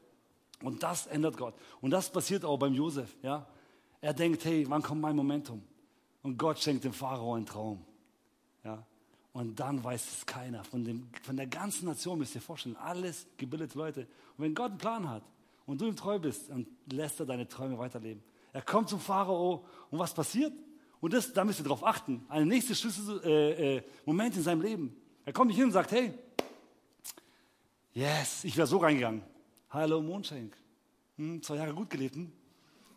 [0.62, 1.56] Und das ändert Gott.
[1.80, 3.16] Und das passiert auch beim Josef.
[3.24, 3.48] Ja?
[4.00, 5.64] Er denkt, hey, wann kommt mein Momentum?
[6.22, 7.84] Und Gott schenkt dem Pharao einen Traum.
[9.34, 9.40] Ja?
[9.40, 10.64] Und dann weiß es keiner.
[10.64, 14.02] Von, dem, von der ganzen Nation müsst ihr vorstellen, alles gebildete Leute.
[14.38, 15.24] Und wenn Gott einen Plan hat,
[15.66, 18.22] und du ihm treu bist, dann lässt er deine Träume weiterleben.
[18.54, 20.52] Er kommt zum Pharao und was passiert?
[21.00, 22.26] Und das, da müsst ihr darauf achten.
[22.28, 24.96] Ein nächster Schlüsselmoment äh, äh, in seinem Leben.
[25.26, 26.14] Er kommt nicht hin und sagt, hey,
[27.94, 29.24] yes, ich wäre so reingegangen.
[29.70, 30.58] Hallo Mondschenk.
[31.18, 32.16] Hm, zwei Jahre gut gelebt.
[32.16, 32.32] Hm?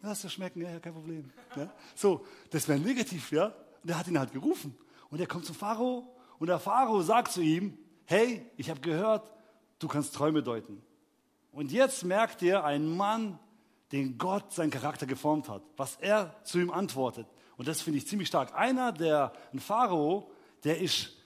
[0.03, 1.31] Lass dir schmecken, ja, ja, kein Problem.
[1.57, 1.73] Ja?
[1.95, 3.55] So, das wäre negativ, ja.
[3.83, 4.77] Und er hat ihn halt gerufen.
[5.11, 6.14] Und er kommt zum Pharao
[6.45, 9.33] und der Pharao sagt zu ihm, hey, ich habe gehört,
[9.79, 10.83] du kannst Träume deuten.
[11.53, 13.39] Und jetzt merkt ihr einen Mann,
[13.93, 17.27] den Gott seinen Charakter geformt hat, was er zu ihm antwortet.
[17.57, 18.55] Und das finde ich ziemlich stark.
[18.55, 20.31] Einer, der, ein Pharao,
[20.65, 21.17] der ist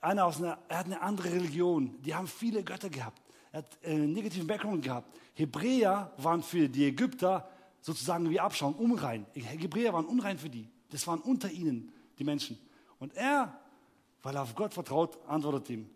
[0.00, 2.00] einer aus einer, er hat eine andere Religion.
[2.00, 3.20] Die haben viele Götter gehabt.
[3.52, 5.14] Er hat einen negativen Background gehabt.
[5.34, 7.46] Hebräer waren für die Ägypter
[7.82, 9.26] sozusagen wie Abschauen, unrein.
[9.34, 10.70] Hebräer waren unrein für die.
[10.88, 12.58] Das waren unter ihnen die Menschen.
[12.98, 13.60] Und er,
[14.22, 15.90] weil er auf Gott vertraut, antwortet ihm,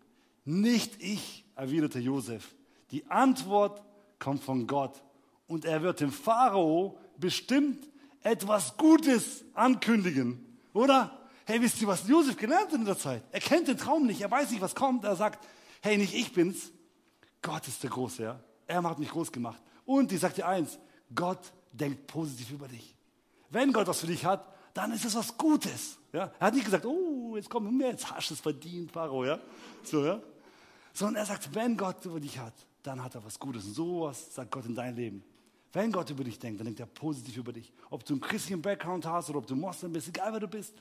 [0.45, 2.55] nicht ich, erwiderte Josef,
[2.91, 3.81] die Antwort
[4.19, 5.01] kommt von Gott.
[5.47, 7.87] Und er wird dem Pharao bestimmt
[8.21, 10.59] etwas Gutes ankündigen.
[10.73, 11.19] Oder?
[11.45, 13.23] Hey, wisst ihr, was Josef gelernt hat in der Zeit?
[13.31, 15.03] Er kennt den Traum nicht, er weiß nicht, was kommt.
[15.03, 15.45] Er sagt,
[15.81, 16.71] hey, nicht ich bin's,
[17.41, 18.39] Gott ist der Große, ja.
[18.65, 19.61] Er hat mich groß gemacht.
[19.85, 20.79] Und ich sage dir eins,
[21.13, 22.95] Gott denkt positiv über dich.
[23.49, 25.97] Wenn Gott was für dich hat, dann ist es was Gutes.
[26.11, 26.31] Ja?
[26.39, 29.39] Er hat nicht gesagt, oh, jetzt komm mir, jetzt hast du es verdient, Pharao, ja.
[29.83, 30.19] So, ja.
[30.93, 33.65] Sondern er sagt, wenn Gott über dich hat, dann hat er was Gutes.
[33.65, 35.23] Und sowas sagt Gott in dein Leben.
[35.71, 37.71] Wenn Gott über dich denkt, dann denkt er positiv über dich.
[37.89, 40.73] Ob du einen christlichen Background hast oder ob du Moslem bist, egal wer du bist,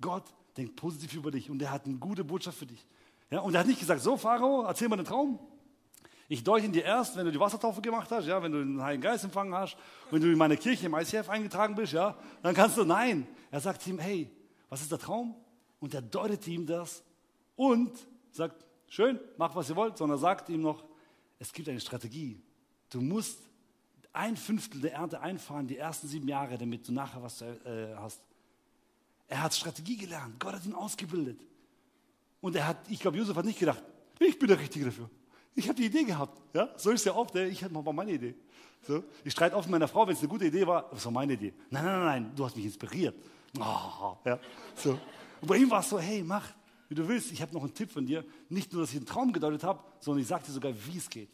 [0.00, 0.24] Gott
[0.56, 2.84] denkt positiv über dich und er hat eine gute Botschaft für dich.
[3.30, 5.38] Ja, und er hat nicht gesagt, so Pharao, erzähl mal den Traum.
[6.32, 8.80] Ich deute ihn dir erst, wenn du die Wassertaufe gemacht hast, ja, wenn du den
[8.80, 9.76] Heiligen Geist empfangen hast,
[10.12, 13.26] wenn du in meine Kirche im ICF eingetragen bist, ja, dann kannst du, nein.
[13.50, 14.30] Er sagt ihm, hey,
[14.68, 15.34] was ist der Traum?
[15.80, 17.02] Und er deutet ihm das
[17.56, 17.90] und
[18.30, 20.84] sagt, schön, macht was ihr wollt, sondern sagt ihm noch,
[21.40, 22.40] es gibt eine Strategie.
[22.90, 23.40] Du musst
[24.12, 27.56] ein Fünftel der Ernte einfahren, die ersten sieben Jahre, damit du nachher was äh,
[27.96, 28.22] hast.
[29.26, 30.38] Er hat Strategie gelernt.
[30.38, 31.40] Gott hat ihn ausgebildet.
[32.40, 33.82] Und er hat, ich glaube, Josef hat nicht gedacht,
[34.20, 35.10] ich bin der Richtige dafür.
[35.54, 36.40] Ich habe die Idee gehabt.
[36.54, 36.70] Ja?
[36.76, 37.34] So ist ja oft.
[37.34, 38.34] Ich hatte mal meine Idee.
[38.86, 39.04] So.
[39.24, 41.34] Ich streite oft mit meiner Frau, wenn es eine gute Idee war, das war meine
[41.34, 41.52] Idee.
[41.70, 43.14] Nein, nein, nein, nein, du hast mich inspiriert.
[43.58, 44.38] Oh, ja.
[44.74, 44.98] so.
[45.40, 46.50] Und bei ihm war es so, hey, mach,
[46.88, 47.32] wie du willst.
[47.32, 48.24] Ich habe noch einen Tipp von dir.
[48.48, 51.08] Nicht nur, dass ich einen Traum gedeutet habe, sondern ich sage dir sogar, wie es
[51.08, 51.30] geht.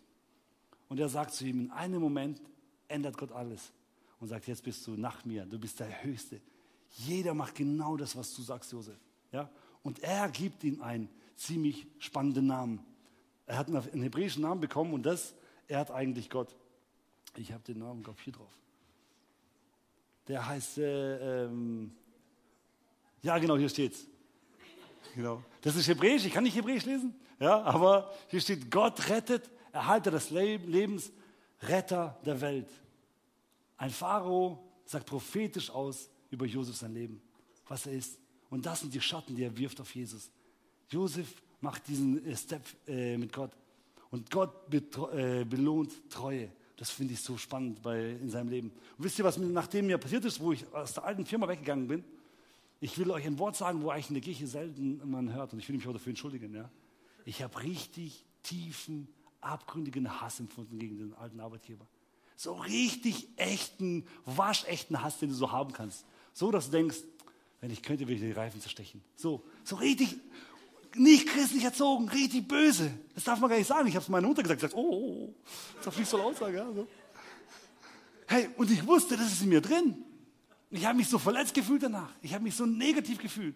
[0.88, 2.40] Und er sagt zu ihm, in einem Moment
[2.88, 3.72] ändert Gott alles.
[4.18, 6.40] Und sagt, jetzt bist du nach mir, du bist der Höchste.
[6.90, 8.98] Jeder macht genau das, was du sagst, Josef.
[9.30, 9.50] Ja?
[9.82, 12.80] Und er gibt ihm einen ziemlich spannenden Namen.
[13.46, 15.34] Er hat einen hebräischen Namen bekommen und das
[15.68, 16.54] ehrt eigentlich Gott.
[17.36, 18.52] Ich habe den Namen, glaube ich, hier drauf.
[20.28, 21.92] Der heißt, äh, ähm,
[23.22, 24.06] ja genau, hier steht's.
[25.14, 25.42] Genau.
[25.60, 30.10] Das ist Hebräisch, ich kann nicht Hebräisch lesen, ja, aber hier steht, Gott rettet, Erhalter
[30.10, 31.12] des Lebens,
[31.62, 32.68] Retter der Welt.
[33.76, 37.22] Ein Pharao sagt prophetisch aus über Josef sein Leben,
[37.68, 38.18] was er ist.
[38.50, 40.30] Und das sind die Schatten, die er wirft auf Jesus.
[40.88, 43.52] Josef macht diesen äh, Step äh, mit Gott.
[44.10, 46.50] Und Gott äh, belohnt Treue.
[46.76, 48.70] Das finde ich so spannend bei, in seinem Leben.
[48.98, 51.88] Und wisst ihr, was nachdem mir passiert ist, wo ich aus der alten Firma weggegangen
[51.88, 52.04] bin?
[52.80, 55.58] Ich will euch ein Wort sagen, wo eigentlich in der Kirche selten man hört und
[55.58, 56.54] ich will mich auch dafür entschuldigen.
[56.54, 56.70] Ja?
[57.24, 59.08] Ich habe richtig tiefen,
[59.40, 61.86] abgründigen Hass empfunden gegen den alten Arbeitgeber.
[62.36, 66.04] So richtig echten, waschechten Hass, den du so haben kannst.
[66.34, 66.98] So, dass du denkst,
[67.62, 69.02] wenn ich könnte, würde ich die Reifen zerstechen.
[69.16, 70.16] So, so richtig,
[70.98, 72.90] nicht christlich erzogen, richtig böse.
[73.14, 73.88] Das darf man gar nicht sagen.
[73.88, 75.34] Ich habe es meiner Mutter gesagt, gesagt, oh, oh, oh,
[75.76, 76.56] das darf nicht so laut sagen.
[76.56, 76.66] Ja.
[78.28, 79.96] Hey, und ich wusste, das ist in mir drin.
[80.70, 82.10] Ich habe mich so verletzt gefühlt danach.
[82.22, 83.54] Ich habe mich so negativ gefühlt.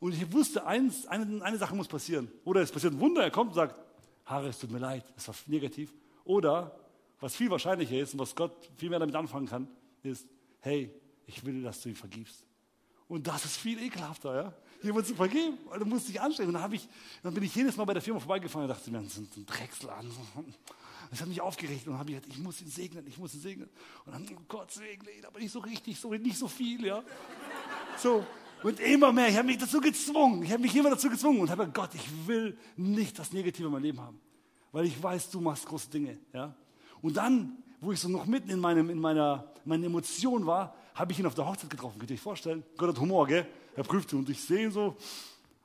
[0.00, 2.30] Und ich wusste, eins, eine, eine Sache muss passieren.
[2.44, 3.80] Oder es passiert ein Wunder, er kommt und sagt,
[4.26, 5.94] Harry, es tut mir leid, das war negativ.
[6.24, 6.78] Oder,
[7.20, 9.68] was viel wahrscheinlicher ist und was Gott viel mehr damit anfangen kann,
[10.02, 10.26] ist,
[10.60, 10.90] hey,
[11.26, 12.44] ich will, dass du ihm vergibst.
[13.08, 14.54] Und das ist viel ekelhafter, ja?
[14.82, 16.54] Jemand zu vergeben, weil du musst dich anstrengen.
[16.54, 16.88] Und dann, ich,
[17.22, 19.46] dann bin ich jedes Mal bei der Firma vorbeigefahren und dachte mir, das ist ein
[19.46, 20.10] Drecksladen.
[21.10, 23.68] Das hat mich aufgeregt und habe gesagt, ich muss ihn segnen, ich muss ihn segnen.
[24.04, 27.02] Und dann, oh Gott segne ihn, aber nicht so richtig, so, nicht so viel, ja?
[27.96, 28.26] So,
[28.64, 31.50] und immer mehr, ich habe mich dazu gezwungen, ich habe mich immer dazu gezwungen und
[31.50, 34.18] habe gesagt, Gott, ich will nicht das Negative in meinem Leben haben,
[34.72, 36.54] weil ich weiß, du machst große Dinge, ja?
[37.02, 41.12] Und dann, wo ich so noch mitten in, meinem, in meiner, meiner Emotion war, habe
[41.12, 41.98] ich ihn auf der Hochzeit getroffen.
[41.98, 42.64] Könnt ihr euch vorstellen?
[42.78, 43.46] Gott hat Humor, gell?
[43.76, 44.96] Er prüfte und ich sehe ihn so.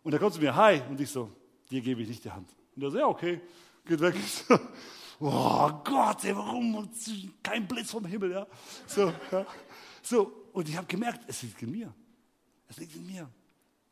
[0.03, 0.81] Und er kommt zu mir, hi.
[0.89, 1.29] Und ich so,
[1.69, 2.49] dir gebe ich nicht die Hand.
[2.75, 3.41] Und er so, ja, okay,
[3.85, 4.15] geht weg.
[5.19, 6.89] oh Gott, ey, warum?
[7.43, 8.47] Kein Blitz vom Himmel, ja?
[8.87, 9.45] So, ja.
[10.01, 10.31] so.
[10.53, 11.93] und ich habe gemerkt, es liegt in mir.
[12.67, 13.29] Es liegt in mir.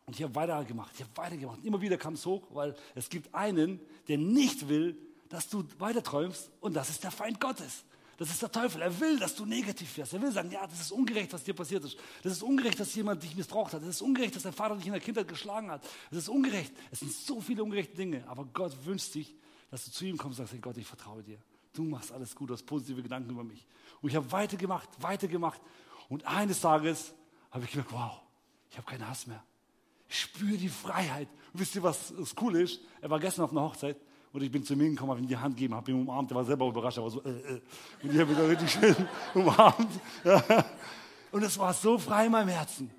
[0.06, 1.64] Und ich habe weitergemacht, ich habe weitergemacht.
[1.66, 6.50] Immer wieder kam es hoch, weil es gibt einen, der nicht will, dass du weiterträumst
[6.62, 7.84] und das ist der Feind Gottes.
[8.18, 8.82] Das ist der Teufel.
[8.82, 10.14] Er will, dass du negativ wirst.
[10.14, 11.98] Er will sagen, ja, das ist ungerecht, was dir passiert ist.
[12.24, 13.84] Das ist ungerecht, dass jemand dich missbraucht hat.
[13.84, 15.84] Das ist ungerecht, dass dein Vater dich in der Kindheit geschlagen hat.
[16.10, 16.74] Das ist ungerecht.
[16.90, 18.28] Es sind so viele ungerechte Dinge.
[18.28, 19.36] Aber Gott wünscht sich,
[19.70, 21.38] dass du zu ihm kommst und sagst, hey Gott, ich vertraue dir.
[21.74, 23.68] Du machst alles gut, du hast positive Gedanken über mich.
[24.02, 25.62] Und ich habe weitergemacht, weitergemacht.
[26.10, 27.14] Und eines Tages
[27.52, 28.20] habe ich gemerkt, wow,
[28.72, 29.44] ich habe keinen Hass mehr.
[30.10, 31.28] Ich spüre die Freiheit.
[31.54, 32.82] Und wisst ihr, was, was cool ist?
[33.00, 33.98] Er war gestern auf einer Hochzeit
[34.38, 36.30] und ich bin zu ihm gekommen, habe ihm die Hand gegeben, habe ihn umarmt.
[36.30, 37.62] Er war selber überrascht, aber so, äh, äh.
[38.04, 38.96] Und ich habe ihn da richtig schön
[39.34, 40.00] umarmt.
[41.32, 42.92] Und es war so frei in meinem Herzen.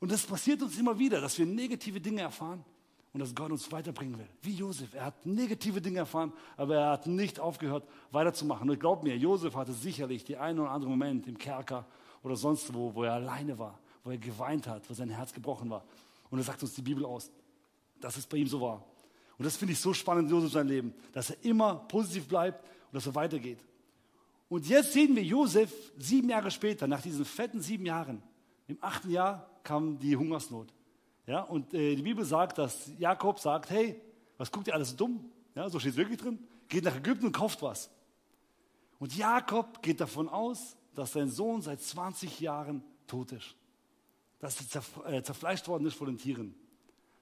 [0.00, 2.64] Und das passiert uns immer wieder, dass wir negative Dinge erfahren
[3.12, 4.28] und dass Gott uns weiterbringen will.
[4.40, 4.94] Wie Josef.
[4.94, 8.68] Er hat negative Dinge erfahren, aber er hat nicht aufgehört, weiterzumachen.
[8.70, 11.84] Und glaub mir, Josef hatte sicherlich die einen oder anderen Moment im Kerker
[12.22, 15.68] oder sonst wo, wo er alleine war, wo er geweint hat, wo sein Herz gebrochen
[15.68, 15.84] war.
[16.30, 17.30] Und das sagt uns die Bibel aus,
[18.00, 18.82] dass es bei ihm so war.
[19.38, 22.62] Und das finde ich so spannend in Josef sein Leben, dass er immer positiv bleibt
[22.64, 23.58] und dass er weitergeht.
[24.48, 28.22] Und jetzt sehen wir Josef sieben Jahre später, nach diesen fetten sieben Jahren.
[28.68, 30.72] Im achten Jahr kam die Hungersnot.
[31.26, 34.00] Ja, und äh, die Bibel sagt, dass Jakob sagt, hey,
[34.38, 35.30] was guckt ihr alles so dumm?
[35.54, 36.38] Ja, so steht es wirklich drin.
[36.68, 37.90] Geht nach Ägypten und kauft was.
[38.98, 43.56] Und Jakob geht davon aus, dass sein Sohn seit 20 Jahren tot ist.
[44.38, 46.54] Dass er äh, zerfleischt worden ist von den Tieren.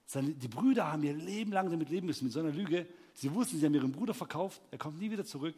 [0.06, 2.86] Seine, die Brüder haben ihr Leben lang damit leben müssen, mit so einer Lüge.
[3.14, 5.54] Sie wussten, sie haben ihren Bruder verkauft, er kommt nie wieder zurück.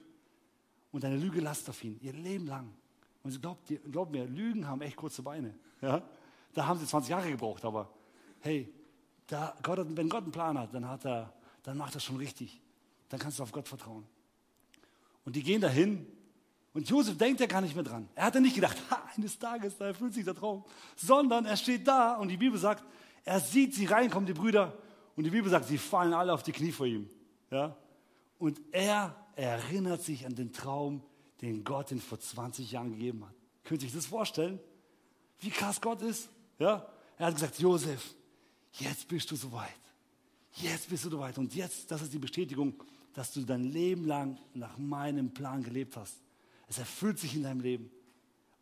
[0.93, 2.73] Und eine Lüge lasst auf ihn, ihr Leben lang.
[3.23, 5.55] Und sie glaubt, glaubt mir, Lügen haben echt kurze Beine.
[5.81, 6.03] Ja?
[6.55, 7.91] Da haben sie 20 Jahre gebraucht, aber
[8.41, 8.73] hey,
[9.27, 11.33] da Gott, wenn Gott einen Plan hat, dann, hat er,
[11.65, 12.61] dann macht er schon richtig.
[13.09, 14.07] Dann kannst du auf Gott vertrauen.
[15.25, 16.07] Und die gehen dahin
[16.73, 18.09] und Josef denkt ja gar nicht mehr dran.
[18.15, 20.65] Er hatte nicht gedacht, ha, eines Tages, da erfüllt sich der Traum.
[20.95, 22.85] Sondern er steht da und die Bibel sagt,
[23.27, 24.73] er sieht sie reinkommen, die Brüder,
[25.17, 27.09] und die Bibel sagt, sie fallen alle auf die Knie vor ihm.
[27.51, 27.77] Ja?
[28.39, 31.03] Und er erinnert sich an den Traum,
[31.41, 33.35] den Gott ihm vor 20 Jahren gegeben hat.
[33.65, 34.61] Könnt ihr sich das vorstellen?
[35.41, 36.29] Wie krass Gott ist?
[36.59, 36.87] Ja?
[37.19, 38.15] Er hat gesagt, Josef,
[38.73, 39.71] jetzt bist du soweit.
[40.53, 41.37] Jetzt bist du soweit.
[41.37, 42.75] Und jetzt, das ist die Bestätigung,
[43.13, 46.15] dass du dein Leben lang nach meinem Plan gelebt hast.
[46.69, 47.91] Es erfüllt sich in deinem Leben.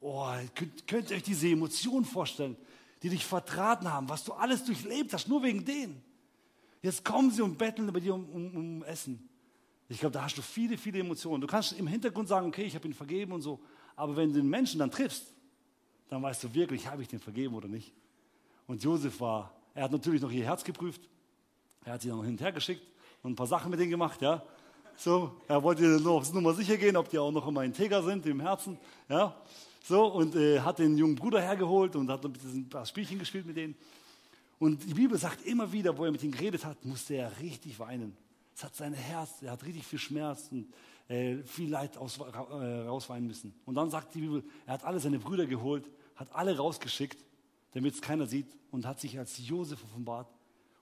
[0.01, 2.57] Oh, könnt, könnt ihr euch diese Emotion vorstellen?
[3.05, 6.03] Die dich vertraten haben, was du alles durchlebt hast, nur wegen denen.
[6.81, 9.29] Jetzt kommen sie und betteln bei dir um, um, um Essen.
[9.91, 11.43] Ich glaube, da hast du viele, viele Emotionen.
[11.43, 13.61] Du kannst im Hintergrund sagen, okay, ich habe ihn vergeben und so.
[13.95, 15.35] Aber wenn du den Menschen dann triffst,
[16.09, 17.93] dann weißt du wirklich, habe ich den vergeben oder nicht.
[18.67, 21.03] Und Josef war, er hat natürlich noch ihr Herz geprüft.
[21.85, 22.87] Er hat sie noch hin und her geschickt
[23.23, 24.43] und ein paar Sachen mit denen gemacht, ja.
[24.97, 28.25] So, er wollte nur aufs Nummer sicher gehen, ob die auch noch immer integer sind
[28.25, 28.79] im Herzen,
[29.11, 29.37] ja.
[29.87, 33.59] So, und äh, hat den jungen Bruder hergeholt und hat ein paar Spielchen gespielt mit
[33.59, 33.75] denen.
[34.59, 37.79] Und die Bibel sagt immer wieder, wo er mit ihnen geredet hat, musste er richtig
[37.79, 38.17] weinen.
[38.57, 40.73] Es hat sein Herz, er hat richtig viel Schmerz und
[41.09, 43.53] äh, viel Leid aus, äh, rausweinen müssen.
[43.67, 45.85] Und dann sagt die Bibel, er hat alle seine Brüder geholt,
[46.17, 47.23] hat alle rausgeschickt,
[47.73, 50.33] damit es keiner sieht und hat sich als Josef offenbart.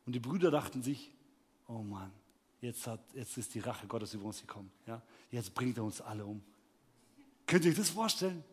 [0.07, 1.11] Und die Brüder dachten sich,
[1.67, 2.12] oh Mann,
[2.61, 4.71] jetzt, hat, jetzt ist die Rache Gottes über uns gekommen.
[4.87, 5.03] Ja?
[5.33, 6.41] Jetzt bringt er uns alle um.
[7.49, 8.45] Könnt ihr euch das vorstellen?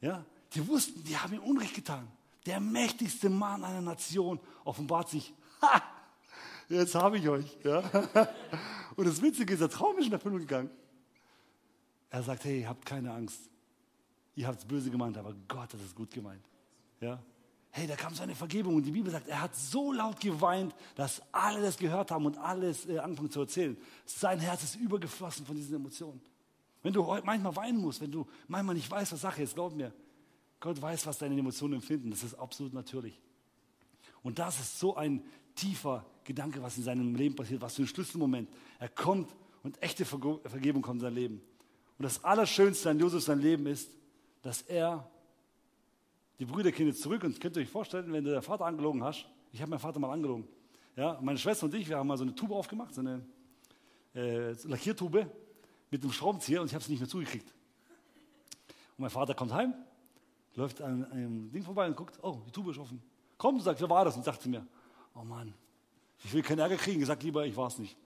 [0.00, 0.24] Ja?
[0.54, 2.08] Die wussten, die haben ihm Unrecht getan.
[2.46, 5.82] der mächtigste Mann einer Nation, offenbart sich, ha,
[6.68, 7.58] jetzt habe ich euch.
[7.62, 7.80] Ja?
[8.96, 10.70] Und das Witzige ist, der Traum ist in Erfüllung gegangen.
[12.10, 13.50] Er sagt, hey, habt keine Angst.
[14.34, 16.44] Ihr habt es böse gemeint, aber Gott hat es gut gemeint.
[17.00, 17.22] Ja?
[17.70, 20.74] Hey, da kam so eine Vergebung und die Bibel sagt, er hat so laut geweint,
[20.94, 23.76] dass alle das gehört haben und alles äh, angefangen zu erzählen.
[24.06, 26.20] Sein Herz ist übergeflossen von diesen Emotionen.
[26.88, 29.92] Wenn du manchmal weinen musst, wenn du manchmal nicht weißt, was Sache ist, glaub mir,
[30.58, 32.08] Gott weiß, was deine Emotionen empfinden.
[32.08, 33.20] Das ist absolut natürlich.
[34.22, 35.22] Und das ist so ein
[35.54, 38.48] tiefer Gedanke, was in seinem Leben passiert, was für ein Schlüsselmoment.
[38.78, 41.42] Er kommt und echte Vergebung kommt in sein Leben.
[41.98, 43.90] Und das Allerschönste an Josef sein Leben ist,
[44.40, 45.10] dass er
[46.38, 49.04] die Brüder gehen jetzt zurück und könnt ihr euch vorstellen, wenn du deinen Vater angelogen
[49.04, 50.48] hast, ich habe meinen Vater mal angelogen.
[50.96, 53.26] Ja, meine Schwester und ich, wir haben mal so eine Tube aufgemacht, so eine
[54.14, 55.30] äh, Lackiertube
[55.90, 57.48] mit einem Schraubenzieher und ich habe sie nicht mehr zugekriegt.
[58.96, 59.74] Und mein Vater kommt heim,
[60.54, 63.02] läuft an einem Ding vorbei und guckt, oh, die Tube ist offen.
[63.36, 64.16] Komm, sagt, wer war das?
[64.16, 64.66] Und sagt zu mir,
[65.14, 65.54] oh Mann,
[66.24, 67.00] ich will keinen Ärger kriegen.
[67.00, 67.96] Ich sage lieber, ich war es nicht.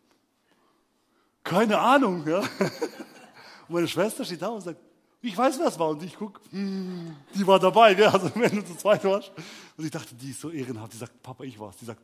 [1.42, 2.26] Keine Ahnung.
[2.26, 2.40] Ja?
[2.40, 4.78] Und meine Schwester steht da und sagt,
[5.22, 5.90] ich weiß, wer es war.
[5.90, 8.08] Und ich gucke, hm, die war dabei, gell?
[8.08, 9.32] also wenn du zu zweit warst.
[9.76, 10.92] Und ich dachte, die ist so ehrenhaft.
[10.92, 11.76] Die sagt, Papa, ich war's.
[11.76, 12.02] Die sagt,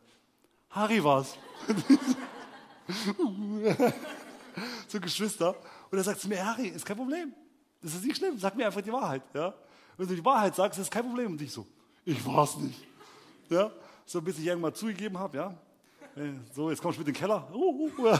[0.70, 1.36] Harry war's.
[4.90, 5.54] so Geschwister.
[5.90, 7.32] Und er sagt zu mir, Harry, ist kein Problem.
[7.82, 8.38] Das ist nicht schlimm.
[8.38, 9.22] Sag mir einfach die Wahrheit.
[9.34, 9.54] Ja?
[9.96, 11.32] Wenn du die Wahrheit sagst, ist kein Problem.
[11.32, 11.66] Und ich so,
[12.04, 12.84] ich war's nicht.
[13.48, 13.70] Ja?
[14.04, 15.54] So bis ich irgendwann zugegeben habe, ja.
[16.16, 17.48] Äh, so, jetzt kommst du mit in den Keller.
[17.52, 18.16] Uh, uh,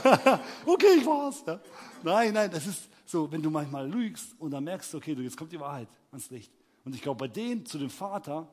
[0.66, 1.42] okay, ich war's.
[1.46, 1.60] Ja?
[2.02, 5.36] Nein, nein, das ist so, wenn du manchmal lügst und dann merkst, okay, du, jetzt
[5.36, 6.52] kommt die Wahrheit ans Licht.
[6.84, 8.46] Und ich glaube, bei denen zu dem Vater,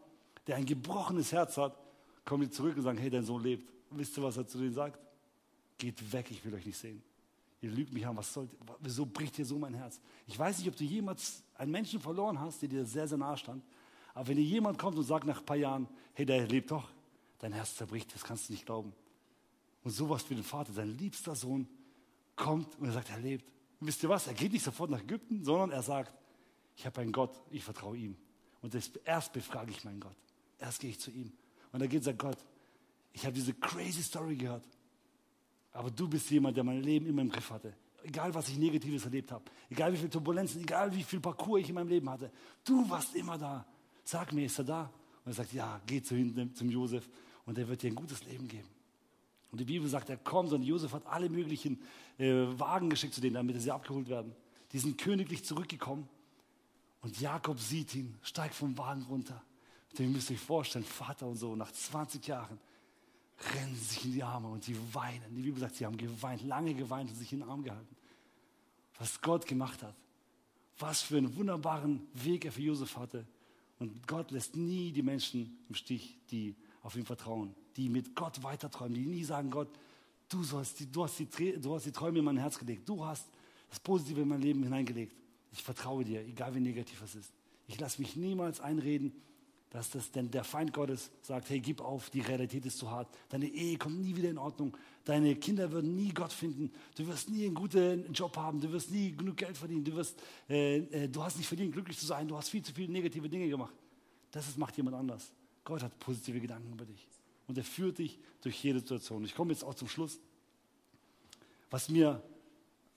[0.47, 1.77] der ein gebrochenes Herz hat,
[2.23, 3.69] kommen die zurück und sagen, hey, dein Sohn lebt.
[3.89, 4.99] Und wisst ihr, was er zu denen sagt?
[5.77, 7.01] Geht weg, ich will euch nicht sehen.
[7.65, 8.47] Ihr lügt mich an, was soll,
[8.79, 9.99] wieso bricht ihr so mein Herz?
[10.27, 13.35] Ich weiß nicht, ob du jemals einen Menschen verloren hast, der dir sehr, sehr nahe
[13.37, 13.63] stand.
[14.13, 16.87] Aber wenn dir jemand kommt und sagt nach ein paar Jahren, hey, der lebt doch,
[17.39, 18.93] dein Herz zerbricht, das kannst du nicht glauben.
[19.83, 21.67] Und sowas für den Vater, sein liebster Sohn,
[22.35, 23.51] kommt und er sagt, er lebt.
[23.79, 24.27] Und wisst ihr was?
[24.27, 26.13] Er geht nicht sofort nach Ägypten, sondern er sagt,
[26.77, 28.15] ich habe einen Gott, ich vertraue ihm.
[28.61, 28.75] Und
[29.05, 30.17] erst befrage ich meinen Gott.
[30.59, 31.31] Erst gehe ich zu ihm.
[31.71, 32.37] Und er geht und sagt, Gott,
[33.11, 34.67] ich habe diese crazy Story gehört.
[35.75, 37.73] Aber du bist jemand, der mein Leben immer im Griff hatte.
[38.03, 39.43] Egal, was ich Negatives erlebt habe.
[39.69, 42.31] Egal, wie viele Turbulenzen, egal, wie viel Parcours ich in meinem Leben hatte.
[42.63, 43.65] Du warst immer da.
[44.03, 44.93] Sag mir, ist er da?
[45.23, 47.09] Und er sagt, ja, geh zu hinten zum Josef
[47.45, 48.69] und er wird dir ein gutes Leben geben.
[49.51, 51.81] Und die Bibel sagt, er kommt und Josef hat alle möglichen
[52.17, 54.33] äh, Wagen geschickt zu denen, damit sie abgeholt werden.
[54.71, 56.07] Die sind königlich zurückgekommen
[57.01, 59.41] und Jakob sieht ihn, steigt vom Wagen runter.
[59.97, 62.59] Ihr müsst euch vorstellen, Vater und so, nach 20 Jahren
[63.53, 65.35] rennen sich in die Arme und sie weinen.
[65.35, 67.95] Die Bibel sagt, sie haben geweint, lange geweint und sich in den Arm gehalten.
[68.97, 69.95] Was Gott gemacht hat.
[70.79, 73.25] Was für einen wunderbaren Weg er für Josef hatte.
[73.79, 78.41] Und Gott lässt nie die Menschen im Stich, die auf ihn vertrauen die mit Gott
[78.43, 79.67] weiterträumen, die nie sagen, Gott,
[80.29, 83.05] du, sollst die, du, hast die, du hast die Träume in mein Herz gelegt, du
[83.05, 83.27] hast
[83.69, 85.15] das Positive in mein Leben hineingelegt.
[85.51, 87.31] Ich vertraue dir, egal wie negativ es ist.
[87.67, 89.11] Ich lasse mich niemals einreden,
[89.69, 93.07] dass das denn der Feind Gottes sagt, hey, gib auf, die Realität ist zu hart.
[93.29, 94.75] Deine Ehe kommt nie wieder in Ordnung.
[95.03, 96.71] Deine Kinder würden nie Gott finden.
[96.95, 98.61] Du wirst nie einen guten Job haben.
[98.61, 99.83] Du wirst nie genug Geld verdienen.
[99.83, 102.27] Du, wirst, äh, äh, du hast nicht verdient, glücklich zu sein.
[102.27, 103.73] Du hast viel zu viele negative Dinge gemacht.
[104.31, 105.31] Das ist, macht jemand anders.
[105.63, 107.07] Gott hat positive Gedanken über dich
[107.47, 109.23] und er führt dich durch jede Situation.
[109.25, 110.19] Ich komme jetzt auch zum Schluss.
[111.69, 112.21] Was mir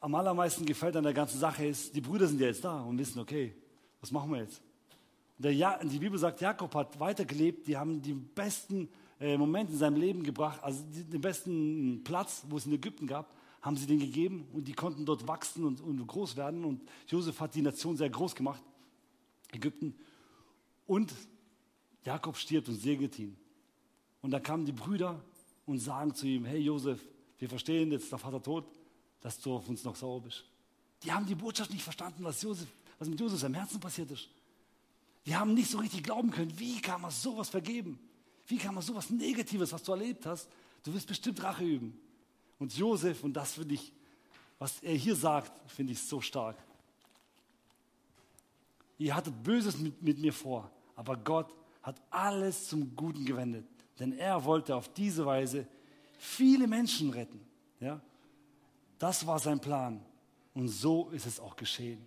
[0.00, 2.98] am allermeisten gefällt an der ganzen Sache ist, die Brüder sind ja jetzt da und
[2.98, 3.54] wissen, okay,
[4.00, 4.62] was machen wir jetzt?
[5.38, 8.88] Ja die Bibel sagt, Jakob hat weitergelebt, die haben die besten
[9.20, 13.07] äh, Momente in seinem Leben gebracht, also die, den besten Platz, wo es in Ägypten
[13.07, 16.64] gab, haben sie den gegeben und die konnten dort wachsen und, und groß werden.
[16.64, 18.62] Und Josef hat die Nation sehr groß gemacht,
[19.53, 19.95] Ägypten.
[20.86, 21.12] Und
[22.05, 23.36] Jakob stirbt und segnet ihn.
[24.22, 25.22] Und da kamen die Brüder
[25.66, 27.01] und sagen zu ihm, hey Josef,
[27.39, 28.64] wir verstehen jetzt, der Vater tot,
[29.20, 30.45] dass du auf uns noch sauer bist.
[31.03, 32.68] Die haben die Botschaft nicht verstanden, was, Josef,
[32.99, 34.28] was mit Josef im Herzen passiert ist.
[35.26, 37.98] Die haben nicht so richtig glauben können, wie kann man sowas vergeben?
[38.46, 40.48] Wie kann man sowas Negatives, was du erlebt hast,
[40.82, 42.00] du wirst bestimmt Rache üben.
[42.58, 43.92] Und Josef, und das finde ich,
[44.58, 46.56] was er hier sagt, finde ich so stark.
[48.96, 53.66] Ihr hattet Böses mit, mit mir vor, aber Gott hat alles zum Guten gewendet,
[53.98, 55.66] denn er wollte auf diese Weise
[56.18, 57.40] viele Menschen retten.
[57.80, 58.00] Ja?
[58.98, 60.04] Das war sein Plan.
[60.54, 62.04] Und so ist es auch geschehen.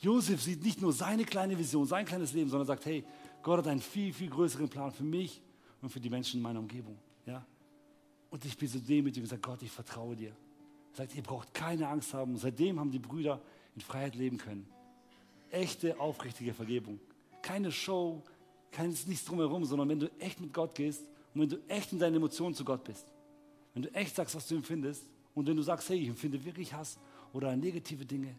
[0.00, 3.04] Josef sieht nicht nur seine kleine Vision, sein kleines Leben, sondern sagt, hey,
[3.42, 5.42] Gott hat einen viel, viel größeren Plan für mich
[5.82, 6.96] und für die Menschen in meiner Umgebung.
[7.26, 7.44] Ja?
[8.30, 10.30] Und ich bin so demütig und sage, Gott, ich vertraue dir.
[10.92, 12.32] Er sagt, ihr braucht keine Angst haben.
[12.32, 13.40] Und seitdem haben die Brüder
[13.74, 14.66] in Freiheit leben können.
[15.50, 17.00] Echte, aufrichtige Vergebung.
[17.42, 18.22] Keine Show,
[18.70, 21.02] kein nichts drumherum, sondern wenn du echt mit Gott gehst
[21.34, 23.06] und wenn du echt in deinen Emotionen zu Gott bist,
[23.74, 26.72] wenn du echt sagst, was du empfindest und wenn du sagst, hey, ich empfinde wirklich
[26.72, 26.98] Hass
[27.32, 28.34] oder negative Dinge,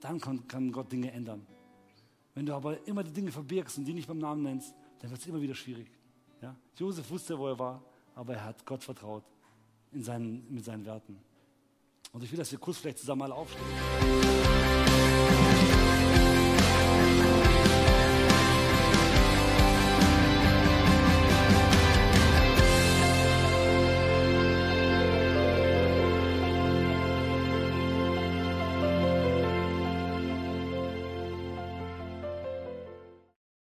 [0.00, 1.46] dann kann, kann Gott Dinge ändern.
[2.34, 5.20] Wenn du aber immer die Dinge verbirgst und die nicht beim Namen nennst, dann wird
[5.20, 5.90] es immer wieder schwierig.
[6.40, 6.56] Ja?
[6.76, 7.82] Josef wusste, wo er war,
[8.14, 9.24] aber er hat Gott vertraut
[9.92, 11.18] in seinen, mit seinen Werten.
[12.12, 13.66] Und ich will, dass wir kurz vielleicht zusammen mal aufstehen.